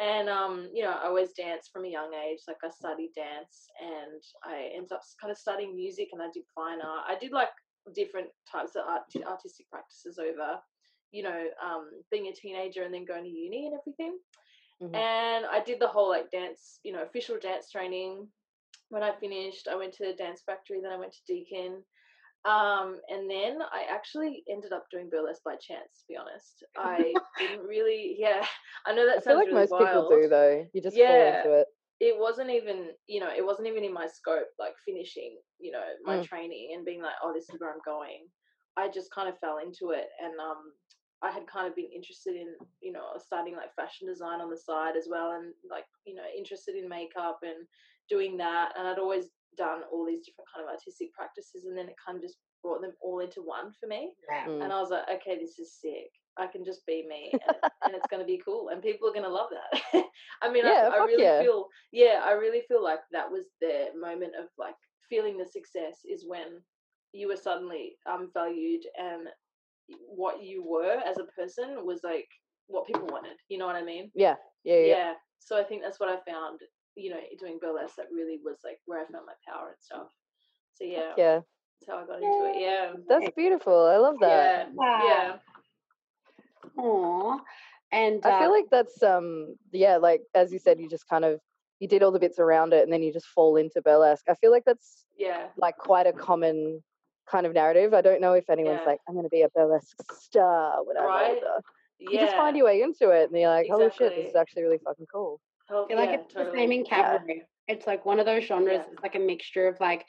[0.00, 2.40] And um, you know, I always danced from a young age.
[2.48, 6.44] Like I studied dance, and I ended up kind of studying music, and I did
[6.54, 7.04] fine art.
[7.08, 7.50] I did like
[7.94, 10.60] different types of art, artistic practices over,
[11.12, 14.18] you know, um, being a teenager and then going to uni and everything
[14.80, 14.94] Mhm.
[14.94, 18.28] and I did the whole like dance, you know, official dance training.
[18.88, 21.82] When I finished, I went to Dance Factory, then I went to Deakin.
[22.44, 26.64] Um, and then I actually ended up doing burlesque by chance, to be honest.
[26.76, 28.46] I didn't really, yeah,
[28.86, 30.68] I know that I feel like really most people do though.
[30.72, 31.44] You just fall Yeah.
[31.44, 31.66] into it.
[32.00, 35.84] It wasn't even, you know, it wasn't even in my scope, like finishing, you know,
[36.02, 36.24] my Mm.
[36.24, 38.28] training and being like, oh, this is where I'm going.
[38.76, 40.08] I just kind of fell into it.
[40.22, 40.72] And um,
[41.22, 44.56] I had kind of been interested in, you know, starting like fashion design on the
[44.56, 47.66] side as well, and like, you know, interested in makeup and
[48.08, 48.72] doing that.
[48.78, 52.16] And I'd always done all these different kind of artistic practices, and then it kind
[52.16, 54.12] of just brought them all into one for me.
[54.30, 54.46] Yeah.
[54.46, 54.64] Mm.
[54.64, 56.10] And I was like, okay, this is sick.
[56.38, 59.12] I can just be me, and, and it's going to be cool, and people are
[59.12, 60.04] going to love that.
[60.42, 61.40] I mean, Yeah, I, I really yeah.
[61.42, 64.74] feel, yeah, I really feel like that was the moment of like
[65.08, 66.62] feeling the success is when
[67.12, 69.26] you were suddenly um valued and
[70.08, 72.28] what you were as a person was like
[72.68, 73.36] what people wanted.
[73.48, 74.10] You know what I mean?
[74.14, 74.86] Yeah, yeah, Yeah.
[74.86, 75.12] yeah.
[75.40, 76.60] So I think that's what I found.
[76.96, 80.08] You know, doing burlesque that really was like where I found my power and stuff.
[80.74, 81.40] So yeah, Yeah,
[81.80, 82.60] that's how I got into it.
[82.60, 82.92] Yeah.
[83.08, 83.86] that's beautiful.
[83.86, 84.68] I love that.
[84.78, 85.04] Yeah.
[85.04, 85.36] Yeah.
[86.82, 87.38] Aw.
[87.92, 91.24] And I feel uh, like that's um yeah, like as you said, you just kind
[91.24, 91.40] of
[91.80, 94.24] you did all the bits around it and then you just fall into burlesque.
[94.28, 95.46] I feel like that's Yeah.
[95.56, 96.82] like quite a common
[97.30, 97.94] kind of narrative.
[97.94, 98.90] I don't know if anyone's Yeah.
[98.90, 101.34] like, I'm gonna be a burlesque star when I'm Right.
[101.34, 101.62] older.
[101.98, 102.10] Yeah.
[102.10, 104.62] You just find your way into it and you're like, holy shit, this is actually
[104.62, 105.40] really fucking cool.
[105.70, 107.42] Oh, I feel like yeah, it's the same in cabaret.
[107.68, 108.80] It's like one of those genres.
[108.84, 108.92] Yeah.
[108.92, 110.04] It's like a mixture of like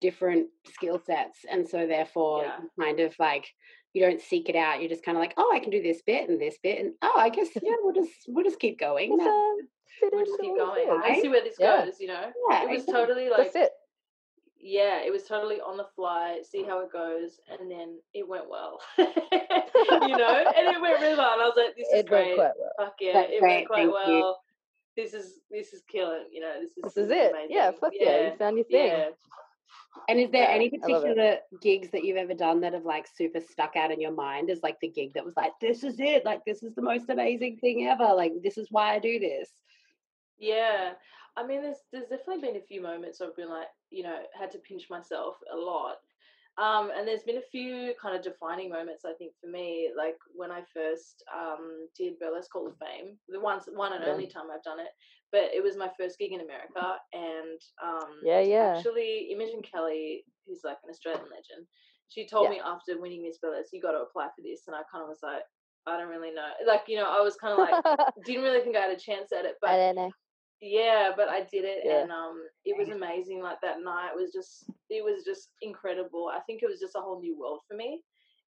[0.00, 2.58] different skill sets, and so therefore Yeah.
[2.78, 3.46] kind of like
[3.92, 4.80] you don't seek it out.
[4.80, 6.94] You're just kind of like, oh, I can do this bit and this bit, and
[7.02, 9.18] oh, I guess yeah, we'll just we'll just keep going.
[9.20, 9.64] Uh,
[10.12, 10.86] We'll just keep going.
[10.86, 11.02] it.
[11.04, 11.84] I see where this Yeah.
[11.84, 12.32] goes, you know?
[12.50, 12.92] yeah, It was exactly.
[12.94, 13.72] totally like That's it.
[14.58, 18.48] yeah, it was totally on the fly, see how it goes, and then it went
[18.48, 18.80] well.
[18.98, 19.04] you
[20.16, 20.44] know?
[20.56, 21.32] And it went really well.
[21.34, 22.38] And I was like, this is It great.
[22.38, 22.52] well.
[22.78, 24.34] Fuck yeah, That's it great, went quite thank you.
[25.00, 25.10] Well.
[25.10, 27.32] This is this is killing, you know, this is This is it.
[27.48, 27.80] Yeah, amazing.
[27.80, 28.30] fuck yeah.
[28.30, 28.86] You found your thing.
[28.86, 29.08] Yeah.
[30.08, 31.08] And is there Yeah, any I love it.
[31.08, 34.50] particular gigs that you've ever done that have like super stuck out in your mind
[34.50, 37.08] as like the gig that was like, this is it, like this is the most
[37.10, 39.50] amazing thing ever, like this is why I do this.
[40.38, 40.92] Yeah.
[41.36, 44.50] I mean there's there's definitely been a few moments I've been like, you know, had
[44.52, 45.96] to pinch myself a lot.
[46.60, 50.16] Um, and there's been a few kind of defining moments, I think, for me, like
[50.34, 54.12] when I first um, did Burlesque Hall of Fame, the once, one and Yeah.
[54.12, 54.92] only time I've done it,
[55.32, 56.96] but it was my first gig in America.
[57.14, 58.74] And um, Yeah, yeah.
[58.76, 61.66] actually, Imogen Kelly, who's like an Australian legend,
[62.08, 62.50] she told Yeah.
[62.50, 64.64] me after winning Miss Burlesque, you got to apply for this.
[64.66, 65.42] And I kind of was like,
[65.86, 66.50] I don't really know.
[66.66, 67.76] Like, you know, I was kind of like,
[68.26, 70.10] didn't really think I had a chance at it, but I don't know.
[70.60, 72.02] Yeah but i did it Yeah.
[72.02, 76.40] and um it was amazing like that night was just it was just incredible i
[76.40, 78.02] think it was just a whole new world for me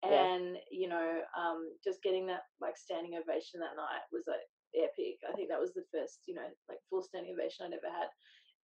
[0.04, 0.36] Yeah.
[0.36, 4.44] and you know um just getting that like standing ovation that night was like
[4.76, 7.94] epic i think that was the first you know like full standing ovation i'd ever
[7.94, 8.10] had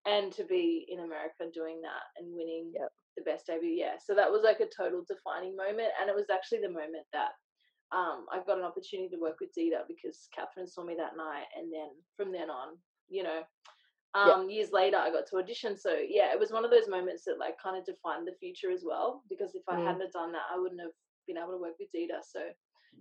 [0.06, 2.88] and to be in America doing that and winning Yep.
[3.18, 3.76] the best debut.
[3.76, 7.04] Yeah, so that was like a total defining moment, and it was actually the moment
[7.12, 7.36] that
[7.92, 11.52] um, I got an opportunity to work with Dita because Catherine saw me that night,
[11.52, 12.78] and then from then on,
[13.10, 13.44] you know,
[14.16, 14.34] Yeah.
[14.34, 15.78] um, years later I got to audition.
[15.78, 18.72] So yeah, it was one of those moments that like kind of defined the future
[18.72, 19.24] as well.
[19.30, 19.86] Because if I Mm.
[19.86, 20.92] hadn't have done that, I wouldn't have
[21.28, 22.22] been able to work with Dita.
[22.24, 22.42] So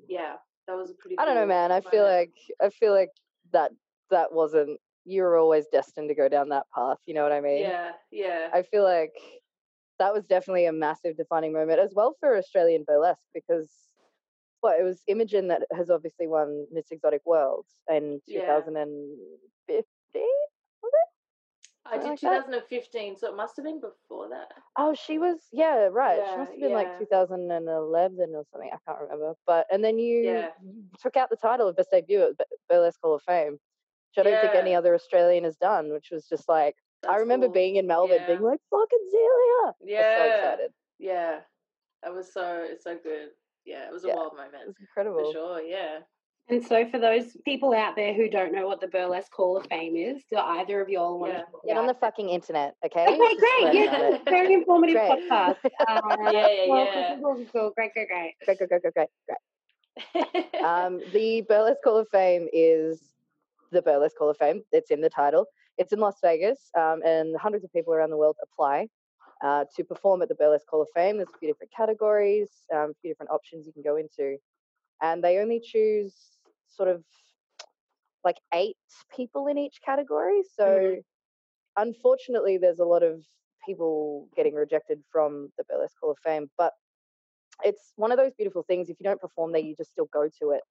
[0.08, 1.18] yeah, that was a pretty.
[1.18, 1.72] I don't know, man.
[1.72, 3.10] I feel like I feel like
[3.52, 3.72] that
[4.10, 6.98] that wasn't you were always destined to go down that path.
[7.06, 7.62] You know what I mean?
[7.62, 9.14] yeah, yeah, I feel like
[9.98, 13.72] that was definitely a massive defining moment as well for Australian burlesque because
[14.62, 18.60] well, it was Imogen that has obviously won Miss Exotic World in Yeah.
[20.12, 20.28] 2015.
[21.90, 22.44] I did like that?
[22.44, 24.52] 2015, so it must have been before that.
[24.76, 26.20] Oh, she was yeah, right.
[26.32, 26.76] she must have been yeah.
[26.76, 28.70] like 2011 or something.
[28.72, 29.34] I can't remember.
[29.46, 30.50] But and then you Yeah.
[31.00, 34.40] took out the title of best debut at Burlesque Hall of Fame, which I don't
[34.40, 35.90] think any other Australian has done.
[35.90, 36.76] Which was just like
[37.08, 37.54] I remember cool.
[37.54, 38.48] being in Melbourne, being Yeah.
[38.48, 40.72] like "fucking Zelia." I was so Yeah, excited.
[40.98, 41.40] yeah,
[42.02, 43.30] that was so it's so good.
[43.64, 45.32] Yeah, it was a Yeah, wild It moment was for incredible.
[45.32, 45.62] sure.
[45.62, 46.00] Yeah.
[46.50, 49.66] And so, for those people out there who don't know what the Burlesque Hall of
[49.66, 51.40] Fame is, do either of y'all want Yeah.
[51.40, 53.06] to Get on the fucking internet, okay?
[53.06, 53.74] Okay, great.
[53.74, 55.28] Yeah, very informative Great.
[55.30, 55.56] podcast.
[55.86, 56.00] Uh,
[56.32, 57.16] Yeah, yeah, well, yeah.
[57.16, 57.72] Cool, cool, cool.
[57.76, 58.34] Great, great, great.
[58.44, 60.54] Great, great, great, great, great, great.
[60.64, 63.00] Um, the Burlesque Hall of Fame is
[63.70, 64.62] the Burlesque Hall of Fame.
[64.72, 65.46] It's in the title.
[65.76, 68.88] It's in Las Vegas, um, and hundreds of people around the world apply
[69.42, 71.16] uh, to perform at the Burlesque Hall of Fame.
[71.18, 74.36] There's a few different categories, um, a few different options you can go into,
[75.02, 76.14] and they only choose
[76.68, 77.04] sort of
[78.24, 78.76] like eight
[79.14, 80.42] people in each category.
[80.42, 81.04] So, Mhm.
[81.76, 83.24] unfortunately, there's a lot of
[83.66, 86.74] people getting rejected from the Burlesque Hall of Fame, but
[87.64, 88.88] it's one of those beautiful things.
[88.88, 90.62] If you don't perform there, you just still go to it,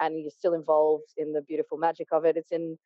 [0.00, 2.36] and you're still involved in the beautiful magic of it.
[2.36, 2.78] It's in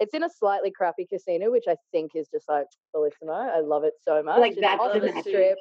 [0.00, 3.32] it's in a slightly crappy casino, which I think is just like Bellissimo.
[3.34, 4.40] I love it so much.
[4.40, 5.58] Like, that's the strip.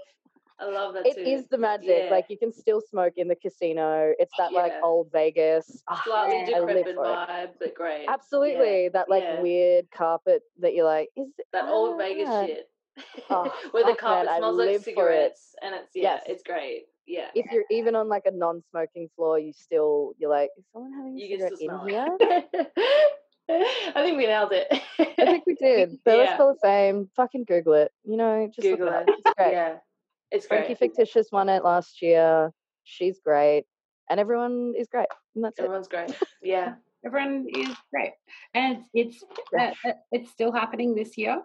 [0.62, 1.22] I love that It too.
[1.22, 1.88] is the magic.
[2.06, 2.12] Yeah.
[2.12, 4.12] Like you can still smoke in the casino.
[4.20, 5.82] It's that like old Vegas.
[5.88, 6.60] Ah, slightly Yeah.
[6.60, 8.06] Decrepit vibe, but great.
[8.10, 9.42] Absolutely, that like yeah.
[9.42, 12.46] weird carpet that you're like, is it- That old Vegas ah.
[12.46, 12.70] shit.
[13.30, 14.84] Oh, Where the man, carpet I smells like for it.
[14.84, 16.24] cigarettes and it's yeah, Yes.
[16.28, 16.88] it's great.
[17.08, 17.30] Yeah.
[17.34, 21.16] If you're even on like a non-smoking floor, you still you're like, is someone having
[21.16, 22.68] a You cigarette in here?
[23.50, 24.68] I think we nailed it.
[25.00, 25.98] I think we did.
[26.04, 26.38] Burlesque Yeah.
[26.38, 27.10] Hall of Fame.
[27.16, 27.92] Fucking Google it.
[28.04, 29.06] You know, just Google it.
[29.08, 29.54] It's great.
[29.54, 29.78] Yeah.
[30.32, 30.76] It's Frankie.
[30.76, 32.52] Fictitious won it last year.
[32.84, 33.66] She's great,
[34.10, 35.08] and everyone is great.
[35.36, 35.64] And that's it.
[35.64, 36.12] Everyone's great.
[36.42, 36.76] Yeah.
[37.06, 38.12] Everyone is great,
[38.54, 39.74] and it's Yeah.
[39.86, 41.42] uh, uh, it's still happening this year.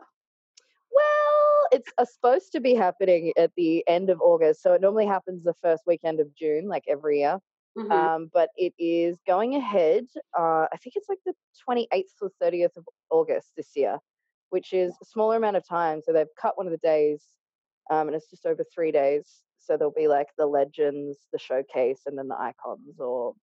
[0.93, 5.07] Well, it's uh, supposed to be happening at the end of August, so it normally
[5.07, 7.39] happens the first weekend of June, like every year.
[7.79, 7.91] Mhm.
[7.91, 10.07] Um, but it is going ahead.
[10.37, 13.99] Uh, I think it's like the 28th or 30th of August this year,
[14.51, 16.01] which is a smaller amount of time.
[16.03, 17.25] So they've cut one of the days,
[17.91, 19.27] um, and it's just over three days.
[19.59, 23.35] So there'll be like the legends, the showcase, and then the icons, or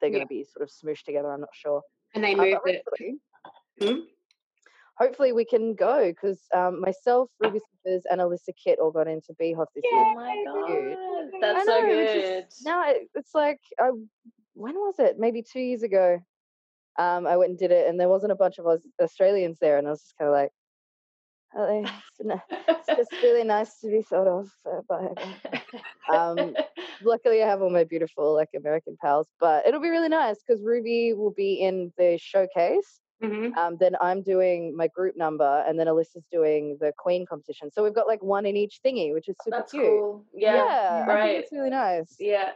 [0.00, 0.24] they're going Yeah.
[0.24, 1.30] to be sort of smooshed together.
[1.32, 1.82] I'm not sure.
[2.14, 2.82] and they Uh, but it.
[2.86, 3.18] hopefully,
[3.80, 4.00] Hmm?
[4.98, 9.34] hopefully we can go because um, myself, Ruby Slippers, and Alyssa Kit all got into
[9.34, 10.14] BHoF this Oh year.
[10.14, 11.30] my god.
[11.40, 12.44] That's so know, which good.
[12.48, 13.90] is- No, it- it's like I,
[14.54, 15.18] when was it?
[15.18, 16.18] Maybe two years ago.
[16.98, 19.76] Um, I went and did it, and there wasn't a bunch of Aus- Australians there,
[19.76, 20.65] and I was just kind of like, oh,
[21.58, 21.90] it's,
[22.68, 25.60] it's just really nice to be thought of uh, by everyone.
[26.12, 26.56] Um,
[27.02, 30.62] Luckily, I have all my beautiful like American pals, but it'll be really nice because
[30.62, 33.00] Ruby will be in the showcase.
[33.22, 33.56] Mhm.
[33.56, 37.70] Um, then I'm doing my group number, and then Alyssa's doing the Queen competition.
[37.70, 39.84] So we've got like one in each thingy, which is super That's cute.
[39.84, 40.24] cool.
[40.34, 41.04] Yeah.
[41.08, 41.36] I right.
[41.36, 42.16] it's really nice.
[42.18, 42.52] Yeah.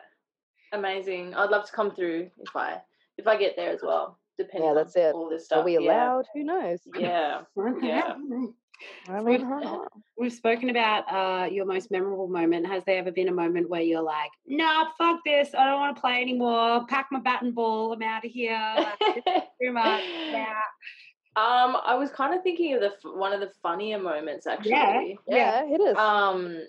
[0.73, 1.35] Amazing.
[1.35, 2.81] I'd love to come through if I
[3.17, 4.19] if I get there as well.
[4.39, 5.15] Depending that's on it.
[5.15, 5.59] all this stuff.
[5.61, 5.81] Are we yeah.
[5.81, 6.27] allowed?
[6.35, 6.81] Who knows?
[6.97, 7.43] Yeah.
[7.83, 8.15] Yeah.
[9.09, 9.89] I mean, I don't.
[10.19, 12.67] We've spoken about uh, your most memorable moment.
[12.67, 15.55] Has there ever been a moment where you're like, "Nah, fuck this.
[15.55, 16.87] I don't want to play anymore.
[16.89, 17.93] Pack my bat and ball.
[17.93, 18.75] I'm out of here.
[18.77, 20.55] Like, this is too much." Yeah.
[21.37, 24.73] Um, I was kind of thinking of the one of the funnier moments actually.
[25.29, 25.97] yeah, it is.
[25.97, 26.67] Um,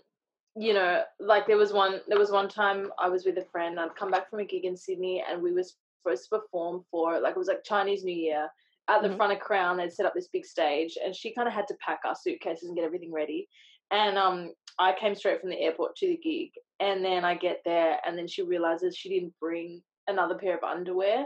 [0.56, 3.80] you know, like there was one there was one time I was with a friend.
[3.80, 7.20] I'd come back from a gig in Sydney, and we were supposed to perform for
[7.20, 8.50] like it was like Chinese New Year
[8.88, 9.18] at the Mhm.
[9.18, 9.78] front of Crown.
[9.78, 12.68] They'd set up this big stage, and she kind of had to pack our suitcases
[12.68, 13.48] and get everything ready.
[13.92, 17.62] And um, I came straight from the airport to the gig, and then I get
[17.66, 21.26] there, and then she realizes she didn't bring another pair of underwear,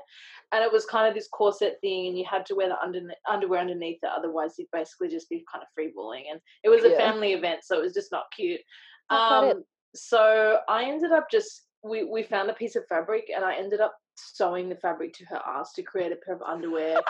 [0.51, 3.15] and it was kind of this corset thing, and you had to wear the under-
[3.27, 6.25] underwear underneath it, otherwise you'd basically just be kind of free balling.
[6.29, 6.97] And it was a Yeah.
[6.97, 8.61] family event, so it was just not cute.
[9.09, 9.55] That's not it.
[9.57, 9.65] Um,
[9.95, 13.79] so I ended up just we we found a piece of fabric, and I ended
[13.79, 17.01] up sewing the fabric to her ass to create a pair of underwear.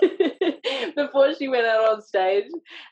[0.96, 2.44] before she went out on stage,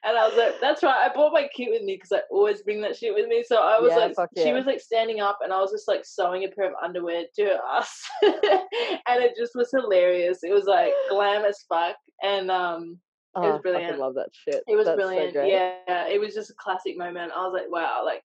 [0.04, 2.62] and I was like, "That's right." I brought my kit with me because I always
[2.62, 3.42] bring that shit with me.
[3.46, 4.54] So I was Yeah, like, she yeah.
[4.54, 7.44] was like standing up, and I was just like sewing a pair of underwear to
[7.44, 10.42] her ass, and it just was hilarious.
[10.42, 12.98] It was like glam as fuck, and um,
[13.36, 13.94] Oh, was brilliant.
[13.94, 14.62] I love that shit.
[14.66, 15.32] it was That's brilliant.
[15.34, 15.52] great.
[15.52, 17.32] yeah, it was just a classic moment.
[17.34, 18.24] I was like, wow, like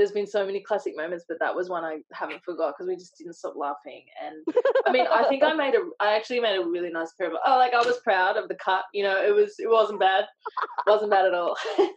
[0.00, 2.96] there's been so many classic moments, but that was one I haven't forgot because we
[2.96, 4.06] just didn't stop laughing.
[4.24, 7.26] And I mean, I think I made a, I actually made a really nice pair
[7.26, 8.84] of, oh, like I was proud of the cut.
[8.94, 11.54] You know, it was, it wasn't bad, it wasn't bad at all.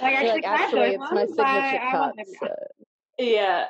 [0.00, 2.16] Like, actually, like, can I have actually, it's my signature I- I cut.
[2.16, 2.28] want.
[2.40, 2.54] So.
[3.18, 3.64] yeah.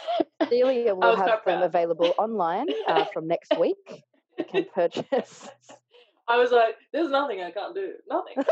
[0.48, 1.62] Zelia will have them proud.
[1.64, 4.02] available online uh, from next week.
[4.38, 5.50] You can purchase.
[6.26, 7.92] I was like, there's nothing I can't do.
[8.08, 8.36] Nothing.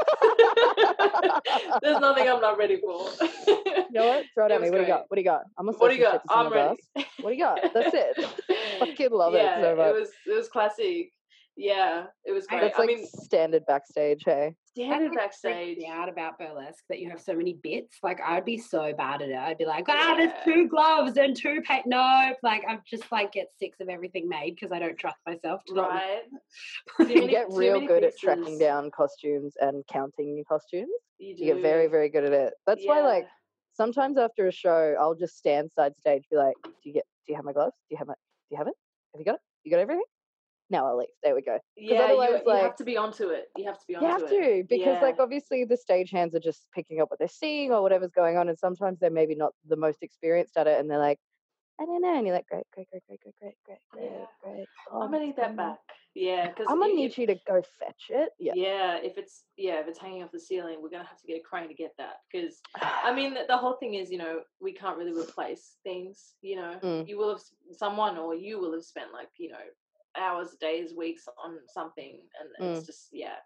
[1.83, 3.09] there's nothing I'm not ready for.
[3.47, 4.25] You know what?
[4.35, 4.71] Throw it at me.
[4.71, 5.05] What do you got?
[5.09, 5.43] What do you got?
[5.59, 6.23] I'm gonna What do you got?
[6.29, 6.83] I'm ready.
[7.21, 7.61] What do you got?
[7.73, 8.27] That's it.
[8.79, 9.87] Fucking love yeah, it so much.
[9.87, 11.13] It was it was classic.
[11.57, 12.63] Yeah, it was great.
[12.63, 14.55] That's I like mean, standard backstage, hey.
[14.65, 15.77] standard backstage.
[15.77, 17.99] me out about burlesque that you have so many bits.
[18.03, 19.37] Like I'd be so bad at it.
[19.37, 22.39] I'd be like, ah, there's two gloves and two pa Nope.
[22.43, 25.75] Like I'm just like get six of everything made because I don't trust myself to.
[25.83, 26.23] Right.
[26.99, 30.89] Like, You many- get real many good at tracking down costumes and counting your costumes.
[31.19, 32.55] You, You get very, very good at it.
[32.67, 33.27] That's why, like,
[33.75, 37.05] sometimes after a show, I'll just stand side stage, be like, "Do you get?
[37.27, 37.75] Do you have my gloves?
[37.89, 38.15] Do you have my?
[38.15, 38.75] Do you have it?
[39.15, 39.41] Have you got it?
[39.65, 40.03] You got everything?
[40.73, 41.09] Now I'll leave.
[41.23, 41.59] There we go.
[41.77, 43.45] yeah, you, otherwise, you like- have to be onto it.
[43.57, 44.09] You have to be onto it.
[44.09, 44.63] You have it.
[44.63, 47.83] to because, like, obviously the stage hands are just picking up what they're seeing or
[47.83, 50.99] whatever's going on, and sometimes they're maybe not the most experienced at it, and they're
[50.99, 51.19] like,
[51.79, 54.27] "I don't know," and you're like, "Great, great, great, great, great, great, great, great, Yeah.
[54.43, 55.79] great." I'm gonna need that back.
[56.15, 58.31] Yeah, because I'm gonna need you to go fetch it.
[58.39, 58.53] Yeah.
[58.55, 61.39] Yeah, if it's yeah, if it's hanging off the ceiling, we're gonna have to get
[61.39, 62.17] a crane to get that.
[62.31, 66.35] Because I mean, the, the whole thing is, you know, we can't really replace things.
[66.43, 67.09] You know, Mm.
[67.09, 69.65] you will have someone or you will have spent like you know
[70.17, 72.77] hours, days, weeks on something, and Mm.
[72.77, 73.37] it's just yeah.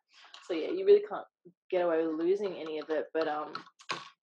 [0.46, 1.26] So yeah, you really can't
[1.70, 3.06] get away with losing any of it.
[3.12, 3.52] But um,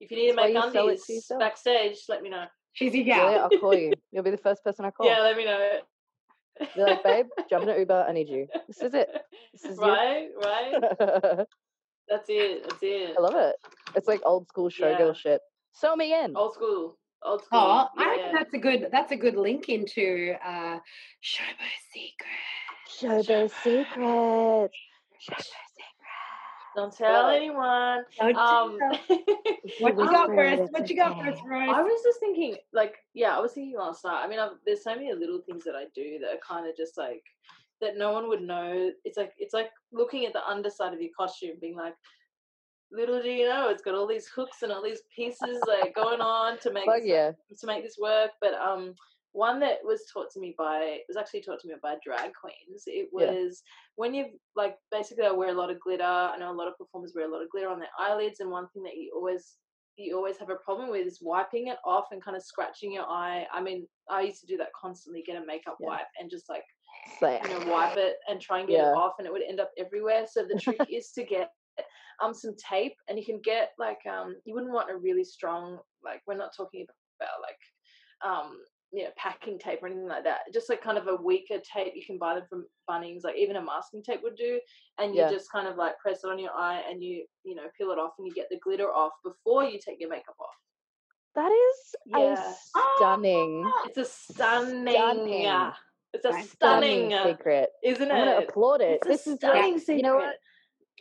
[0.00, 1.40] if you need to That's why make sell it undies to yourself.
[1.40, 2.44] backstage, let me know.
[2.74, 3.24] She's your Yeah.
[3.42, 3.94] I'll call you.
[4.12, 5.06] You'll be the first person I call.
[5.06, 5.80] Yeah, let me know.
[6.74, 8.06] Be like, babe, jump in an Uber.
[8.08, 8.48] I need you.
[8.66, 9.08] This is it.
[9.52, 10.74] This is right, right.
[12.08, 12.62] That's it.
[12.68, 13.14] That's it.
[13.16, 13.56] I love it.
[13.94, 15.12] It's like old school showgirl Yeah.
[15.12, 15.40] shit.
[15.74, 16.34] Sew me in.
[16.36, 16.98] Old school.
[17.24, 17.58] Old school.
[17.60, 18.32] Oh, I reckon yeah.
[18.32, 20.78] that's a good that's a good link into uh
[21.22, 22.28] Showbo Secret.
[23.02, 24.74] Showbiz secrets.
[25.28, 25.48] Showbiz
[26.76, 27.34] Don't tell What?
[27.36, 28.04] anyone.
[28.18, 28.98] Don't Um, tell.
[29.80, 30.72] What you got Whisper it, first?
[30.72, 31.30] What you got okay.
[31.30, 31.70] first, Rose?
[31.72, 34.22] I was just thinking, like, yeah, I was thinking last night.
[34.22, 36.76] I mean, I've, there's so many little things that I do that are kind of
[36.76, 37.22] just like
[37.80, 38.90] that no one would know.
[39.04, 41.94] It's like it's like looking at the underside of your costume, being like,
[42.92, 46.20] little do you know, it's got all these hooks and all these pieces like going
[46.20, 47.32] on to make this, yeah.
[47.58, 48.30] to make this work.
[48.40, 48.94] But um,
[49.32, 52.32] one that was taught to me by it was actually taught to me by drag
[52.34, 52.84] queens.
[52.86, 53.30] It Yeah.
[53.32, 53.62] was
[53.96, 54.26] when you
[54.56, 56.02] like basically I wear a lot of glitter.
[56.04, 58.50] I know a lot of performers wear a lot of glitter on their eyelids, and
[58.50, 59.56] one thing that you always
[59.96, 63.04] you always have a problem with is wiping it off and kind of scratching your
[63.04, 63.46] eye.
[63.52, 65.88] I mean, I used to do that constantly, get a makeup Yeah.
[65.88, 66.64] wipe and just like
[67.20, 68.90] Say, you know wipe it and try and get Yeah.
[68.92, 70.26] it off, and it would end up everywhere.
[70.26, 71.50] So the trick is to get
[72.22, 75.78] um some tape, and you can get like um you wouldn't want a really strong
[76.04, 76.86] like we're not talking
[77.20, 77.58] about like
[78.24, 78.58] um
[78.92, 80.40] you know packing tape or anything like that.
[80.52, 83.24] Just like kind of a weaker tape, you can buy them from Bunnings.
[83.24, 84.60] Like even a masking tape would do,
[84.98, 85.30] and you Yeah.
[85.30, 87.98] just kind of like press it on your eye, and you you know peel it
[87.98, 90.54] off, and you get the glitter off before you take your makeup off.
[91.34, 92.34] that is Yeah.
[92.76, 94.92] a stunning, It's a stunning.
[94.94, 95.72] Stunning.
[96.14, 97.70] It's a stunning, stunning secret.
[97.82, 98.48] isn't I'm gonna it?
[98.50, 99.00] applaud it.
[99.02, 100.36] It's a this is stunning like, you know what?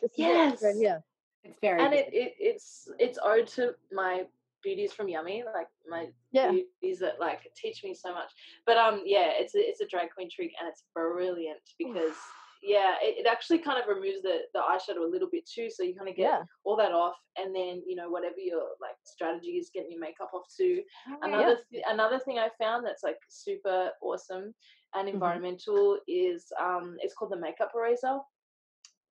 [0.02, 0.62] This Yes.
[0.62, 1.04] right here.
[1.44, 4.24] It's very and it, it it's it's owed to my
[4.64, 6.52] beauties from Yummy, like my Yeah.
[6.52, 8.32] beauties that like teach me so much.
[8.66, 12.16] But um, yeah, it's a, it's a drag queen trick, and it's brilliant because
[12.62, 15.82] yeah, it, it actually kind of removes the the eyeshadow a little bit too, so
[15.84, 16.44] you kind of get Yeah.
[16.64, 20.30] all that off, and then you know whatever your like strategy is, getting your makeup
[20.34, 20.84] off too.
[21.10, 24.54] Oh, Another th- another thing I found that's like super awesome
[24.94, 25.16] and Mm-hmm.
[25.16, 28.20] environmental is um, it's called the makeup eraser.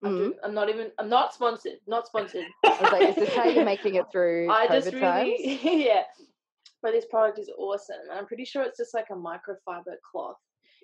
[0.03, 0.17] I'm, Mhm.
[0.17, 0.91] doing, I'm not even.
[0.97, 1.79] I'm not sponsored.
[1.87, 2.45] Not sponsored.
[2.65, 5.29] I was like, is this how you're making it through I COVID just times?
[5.29, 6.03] really, yeah.
[6.81, 10.37] But this product is awesome, and I'm pretty sure it's just like a microfiber cloth.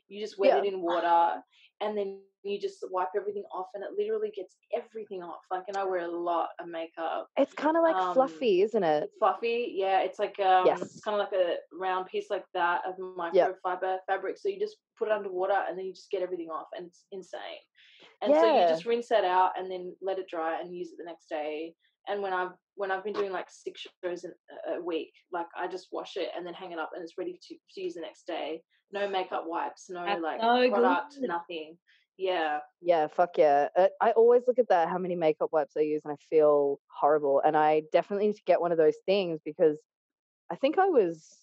[0.08, 0.58] You just wet Yeah.
[0.69, 1.41] it in water,
[1.82, 5.41] and then you just wipe everything off, and it literally gets everything off.
[5.49, 7.27] Like, and I wear a lot of makeup.
[7.36, 9.10] It's kind of like Um, fluffy, isn't it?
[9.19, 10.01] Fluffy, yeah.
[10.01, 10.82] It's like um, Yes.
[10.84, 14.38] it's kind of like a round piece like that of microfiber fabric.
[14.38, 16.86] So you just put it under water, and then you just get everything off, and
[16.88, 17.41] it's insane.
[18.22, 20.97] And so you just rinse that out, and then let it dry, and use it
[20.97, 21.74] the next day.
[22.07, 24.32] And when I've when I've been doing like six shows in
[24.72, 27.38] a- week, like I just wash it and then hang it up, and it's ready
[27.41, 28.61] to, to use the next day.
[28.91, 31.28] No makeup wipes, no That's like so product, good.
[31.28, 31.78] nothing.
[32.18, 32.59] Yeah.
[32.82, 33.68] Yeah, fuck yeah.
[33.76, 36.80] Uh, I always look at that, how many makeup wipes I use, and I feel
[36.88, 37.41] horrible.
[37.45, 39.78] And I definitely need to get one of those things because
[40.49, 41.38] I think I was,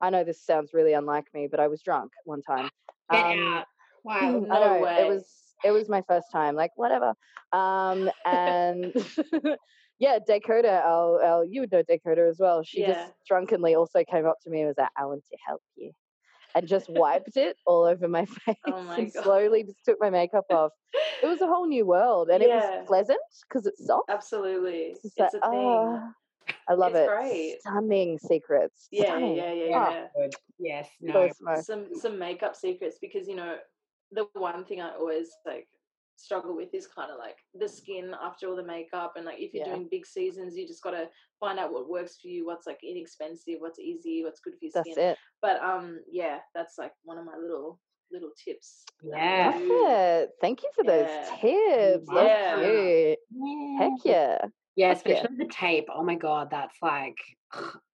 [0.00, 2.70] I know this sounds really unlike me, but I was drunk one time.
[3.10, 3.64] Get Um, out.
[4.04, 4.18] Wow.
[4.20, 4.44] I No
[4.76, 4.96] know, way.
[5.00, 7.14] It was it was my first time, like whatever.
[7.52, 8.92] Um, and
[9.98, 12.62] yeah, Dakota, our, our you would know Dakota as well.
[12.62, 12.88] She Yeah.
[12.92, 15.92] just drunkenly also came up to me and was like, "I want to help you,"
[16.54, 19.22] and just wiped it all over my face Oh my and God.
[19.24, 20.72] slowly just took my makeup off.
[21.22, 24.08] It was a whole new world, and it was pleasant because it's soft.
[24.08, 24.92] Absolutely.
[24.92, 25.98] It's It's, just a like, thing.
[26.00, 26.12] ah,
[26.68, 27.08] I love It's it.
[27.08, 27.56] great.
[27.60, 28.88] Stunning secrets.
[28.90, 29.36] yeah, Stunning.
[29.36, 30.06] yeah, yeah, Ah, yeah.
[30.16, 30.34] Good.
[30.58, 30.88] Yes.
[31.00, 31.28] No.
[31.62, 33.56] Some some makeup secrets because you know
[34.12, 35.68] the one thing I always like
[36.16, 39.54] struggle with is kind of like the skin after all the makeup and like if
[39.54, 39.74] you're Yeah.
[39.74, 41.08] doing big seasons you just got to
[41.38, 44.72] find out what works for you what's like inexpensive what's easy what's good for your
[44.74, 45.18] That's skin it.
[45.40, 47.80] but um yeah that's like one of my little
[48.12, 49.50] little tips Yeah.
[49.54, 50.30] Love it.
[50.42, 51.36] Thank you for those Yeah.
[51.40, 52.08] tips.
[52.12, 53.14] That's Yeah.
[53.78, 54.38] Heck yeah.
[54.76, 55.26] Yeah, Fuck yeah.
[55.36, 55.88] the tape.
[55.94, 57.18] Oh my god, that's like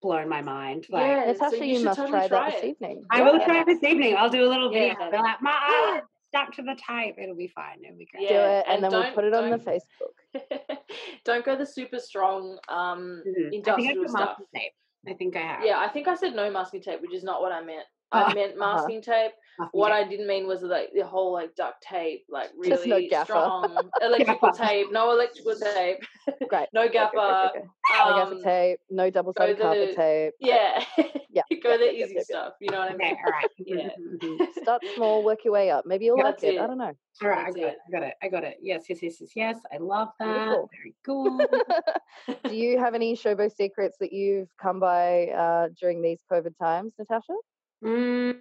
[0.02, 0.86] blown my mind.
[0.90, 3.04] Like Yeah, so Natasha, you you, must totally try, try that this evening.
[3.10, 3.44] I will Yeah.
[3.46, 4.16] try this evening.
[4.16, 4.94] I'll do a little video.
[5.10, 7.16] Be like, my eye stuck to the tape.
[7.18, 7.82] It'll be fine.
[7.84, 8.28] It'll be great.
[8.28, 10.14] Do it, and, and then we'll put it on the Facebook.
[11.24, 13.46] don't go the super strong um Mhm.
[13.46, 14.72] I think I industrial stuff tape.
[15.08, 15.64] I think I have.
[15.64, 18.30] yeah i think i said no masking tape which is not what i meant i
[18.30, 20.06] Oh, meant masking tape Masking what tape.
[20.06, 23.24] I didn't mean was like the whole like duct tape, like Just no really gaffer.
[23.32, 25.98] strong electrical tape, no electrical tape,
[26.48, 26.68] Great.
[26.72, 27.16] no Okay, gaffer.
[27.18, 27.66] okay, okay.
[27.90, 30.34] No gaffer um, tape, no double sided carpet tape.
[30.40, 30.84] Yeah,
[31.30, 31.42] Yeah.
[31.62, 32.24] go yep, the yep, easy yep, yep.
[32.24, 32.52] stuff.
[32.60, 33.16] You know what I Okay, mean?
[33.24, 33.48] all right.
[33.58, 33.90] Yeah.
[33.98, 34.52] Mhm.
[34.62, 35.86] Start small, work your way up.
[35.86, 36.58] Maybe you'll Yeah, like that's it.
[36.58, 36.92] I don't know.
[37.22, 37.62] All right, I got it.
[37.66, 37.78] it.
[37.88, 38.14] I got it.
[38.22, 38.56] I got it.
[38.60, 39.56] Yes, yes, yes, yes, yes.
[39.72, 40.34] I love that.
[40.34, 40.68] Beautiful.
[40.76, 41.38] Very cool.
[42.46, 46.92] Do you have any showbo secrets that you've come by uh, during these COVID times,
[46.98, 47.32] Natasha?
[47.82, 48.38] Mm,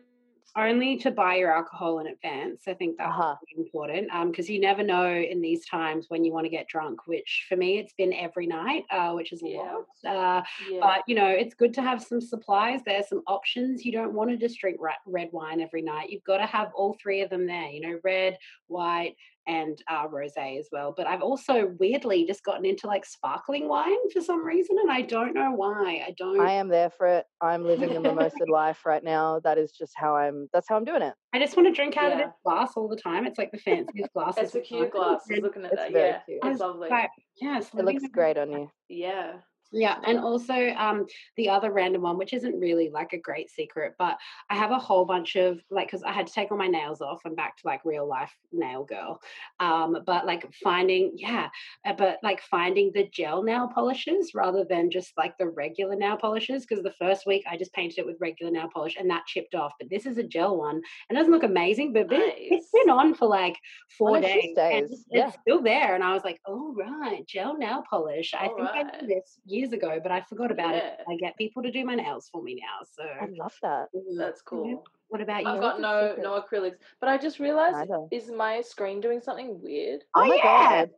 [0.58, 2.68] only to buy your alcohol in advance.
[2.68, 3.36] I think that's Uh-huh.
[3.58, 7.08] important because you never know in these times when you want to get drunk.
[7.08, 9.58] Which for me, it's been every night, uh, which is a Yeah.
[9.58, 9.86] lot.
[10.06, 10.80] Uh, yeah.
[10.80, 12.82] but you know, it's good to have some supplies.
[12.84, 13.86] There's some options.
[13.86, 16.10] You don't want to just drink red wine every night.
[16.10, 17.68] You've got to have all three of them there.
[17.70, 18.38] You know, red,
[18.68, 19.16] white,
[19.48, 20.94] and uh, rosé as well.
[20.96, 25.02] But I've also weirdly just gotten into like sparkling wine for some reason, and I
[25.02, 26.04] don't know why.
[26.08, 26.40] I don't.
[26.40, 27.26] I am there for it.
[27.42, 29.40] I'm living the mimosa life right now.
[29.44, 30.50] That is just how I'm.
[30.54, 31.14] That's how I'm doing it.
[31.34, 33.26] I just want to drink out of this glass all the time.
[33.26, 34.36] It's like the fanciest glass.
[34.38, 35.22] it's a cute glass.
[35.30, 35.92] I was looking at It's that.
[35.92, 36.40] very Yeah, cute.
[36.44, 36.90] it's lovely.
[36.90, 37.10] Like,
[37.42, 38.72] yes, It looks great on you.
[38.90, 39.34] Yeah.
[39.72, 41.06] Yeah, and also um,
[41.36, 44.18] the other random one, which isn't really like a great secret, but
[44.50, 47.02] I have a whole bunch of like because I had to take all my nails
[47.02, 47.22] off.
[47.26, 49.20] I'm back to like real life nail girl.
[49.60, 51.50] Um, but like finding, yeah,
[51.86, 56.16] uh, but like finding the gel nail polishes rather than just like the regular nail
[56.18, 56.66] polishes.
[56.66, 59.56] Because the first week I just painted it with regular nail polish and that chipped
[59.56, 59.74] off.
[59.80, 62.90] But this is a gel one and it doesn't look amazing, but it- it's been
[62.90, 63.58] on for like
[63.98, 64.58] four just days.
[64.58, 65.96] And stays, it's still there.
[65.96, 68.34] And I was like, oh right, gel nail polish.
[68.34, 69.00] I All think I right.
[69.00, 70.84] did this years ago, but I forgot about it.
[71.10, 72.86] I get people to do my nails for me now.
[72.96, 73.88] So I love that.
[74.18, 74.50] That's yeah.
[74.50, 74.84] cool.
[75.10, 75.50] What about you?
[75.50, 76.24] I've got no secret.
[76.24, 78.08] no acrylics, but I just realized Neither.
[78.12, 80.04] is my screen doing something weird?
[80.16, 80.44] Oh, Oh, my yeah.
[80.86, 80.90] god.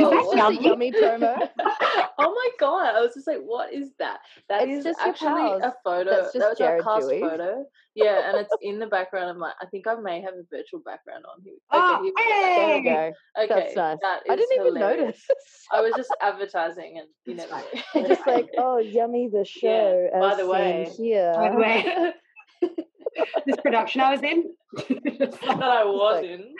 [0.00, 1.48] Well, That's Well, a yummy promo.
[2.18, 2.94] oh my god!
[2.94, 6.10] I was just like, "What is that?" That It's is just actually a photo.
[6.10, 7.20] That's that just was Jared our cast Dewey.
[7.20, 7.64] photo.
[7.94, 9.52] Yeah, and it's in the background of my.
[9.60, 11.54] I think I may have a virtual background on here.
[11.72, 13.12] Oh, here we There we go.
[13.42, 13.98] Okay, That's nice.
[14.02, 15.22] that I didn't even notice.
[15.72, 18.06] I was just advertising, and you know.
[18.08, 20.08] just like, oh, yummy the show.
[20.18, 21.32] by the way- here.
[21.34, 22.12] By the way,
[23.46, 24.44] this production I was in.
[24.88, 26.54] that I was like- in.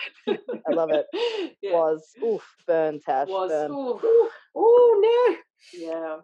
[0.68, 1.06] I love it.
[1.62, 3.50] Yeah, Was oof, burn, Tash, was.
[3.50, 3.70] burn.
[3.72, 5.00] ooh, oh
[5.32, 5.36] no!
[5.80, 6.16] yeah.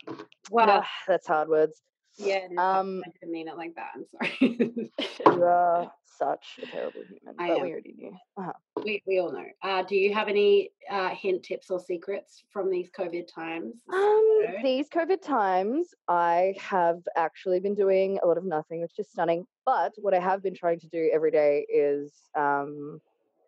[0.50, 0.84] Wow.
[1.08, 1.80] That's hard words.
[2.18, 2.46] Yeah.
[2.50, 3.90] no, Um, I didn't mean it like that.
[3.94, 4.90] I'm sorry.
[5.36, 7.62] You are such a terrible human, I but am.
[7.62, 8.16] we already knew.
[8.36, 8.52] Uh-huh.
[8.84, 9.46] we we all know.
[9.62, 13.76] Uh, do you have any uh, hint, tips, or secrets from these COVID times?
[13.92, 19.08] Um, these COVID times, I have actually been doing a lot of nothing, which is
[19.10, 19.46] stunning.
[19.64, 23.00] But what I have been trying to do every day is um,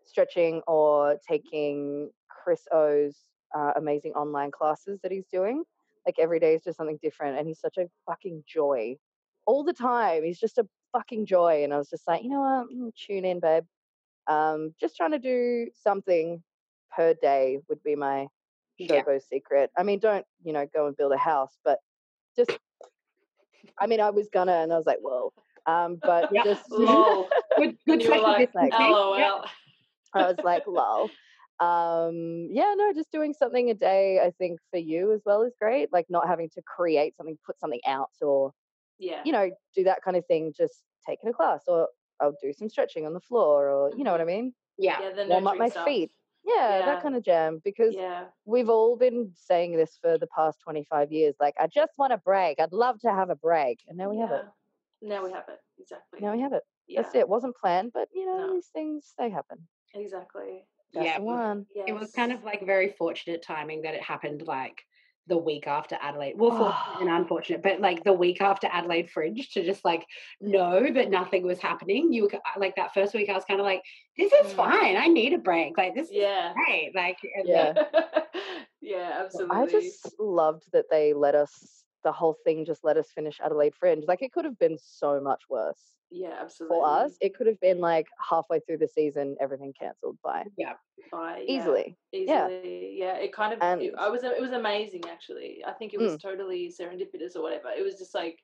[0.05, 3.17] stretching or taking Chris O's
[3.55, 5.65] uh, amazing online classes that he's doing.
[6.07, 8.97] Like every day is just something different, and he's such a fucking joy
[9.47, 10.25] all the time.
[10.25, 13.25] He's just a fucking joy, and I was just like, you know what, Mm, tune
[13.25, 13.65] in, babe.
[14.27, 16.43] Um, just trying to do something
[16.97, 18.29] per day would be my
[18.79, 19.03] Yeah.
[19.03, 19.71] Shobo secret.
[19.77, 21.79] I mean, don't you know go and build a house, but
[22.37, 22.51] just.
[23.79, 25.33] I mean, I was gonna, and I was like, whoa.
[25.67, 26.45] Um, but Yeah.
[26.45, 26.71] just.
[27.57, 28.89] Good, good you like, eh?
[28.89, 29.17] LOL.
[29.17, 29.43] Yeah.
[30.13, 31.09] I was like, lol.
[31.61, 35.55] Um, yeah, no, just doing something a day, I think for you as well is
[35.61, 35.93] great.
[35.93, 38.53] Like not having to create something, put something out, or
[38.99, 39.21] Yeah.
[39.25, 40.53] you know, do that kind of thing.
[40.57, 41.89] Just taking a class, or
[42.21, 44.31] I'll do some stretching on the floor, or you know what mm-hmm.
[44.31, 44.55] I mean.
[44.77, 44.99] Yeah.
[45.01, 45.87] yeah, warm up my stuff.
[45.87, 46.11] feet.
[46.45, 46.87] Yeah, Yeah.
[46.87, 47.61] that kind of jam.
[47.65, 51.37] Because Yeah, we've all been saying this for the past 25 years.
[51.41, 52.61] Like, I just want a break.
[52.61, 53.81] I'd love to have a break.
[53.89, 54.45] And now we have it.
[55.01, 55.59] Now we have it.
[55.79, 56.21] Exactly.
[56.21, 56.63] Now we have it.
[56.87, 57.21] yeah, That's it.
[57.21, 58.55] It wasn't planned, but you know, No.
[58.55, 59.67] these things, they happen.
[59.95, 60.67] Exactly.
[60.93, 61.67] That's Yeah, it was- one.
[61.75, 61.85] Yes.
[61.89, 64.83] It was kind of like very fortunate timing that it happened like
[65.27, 66.35] the week after Adelaide.
[66.37, 70.05] Well, fortunate and unfortunate, but like the week after Adelaide Fringe to just like
[70.41, 72.13] know that nothing was happening.
[72.13, 73.83] You were like that first week, I was kind of like,
[74.19, 74.57] this is Mm.
[74.57, 74.97] fine.
[74.97, 75.79] I need a break.
[75.79, 76.51] Like this Yeah.
[76.51, 76.93] is great.
[76.95, 77.73] Like Yeah.
[77.73, 77.87] then-
[78.83, 79.57] yeah, absolutely.
[79.57, 83.75] I just loved that they let us, the whole thing just let us finish Adelaide
[83.75, 84.05] Fringe.
[84.07, 85.81] Like, it could have been so much worse
[86.15, 86.77] yeah, absolutely.
[86.77, 87.17] for us.
[87.21, 90.75] It could have been like halfway through the season, everything cancelled by Yeah,
[91.11, 91.97] By, yeah, easily.
[92.13, 92.47] yeah.
[92.47, 92.95] Easily.
[92.99, 93.17] Yeah.
[93.17, 95.63] It kind of And- it, I was it was amazing actually.
[95.67, 97.71] I think it was totally serendipitous or whatever.
[97.77, 98.39] It was just like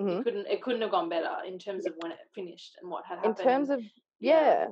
[0.00, 0.20] Mhm.
[0.20, 3.04] it couldn't it couldn't have gone better in terms of when it finished and what
[3.04, 3.38] had happened.
[3.38, 3.88] in terms of yeah.
[4.42, 4.66] yeah,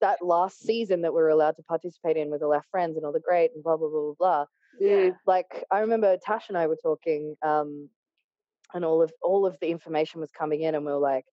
[0.00, 3.06] that last season that we were allowed to participate in with all our friends and
[3.06, 4.44] all the great and blah blah blah blah blah.
[4.80, 5.10] Yeah.
[5.26, 7.88] Like I remember Tash and I were talking, um,
[8.74, 11.24] and all of all of the information was coming in, and we were like,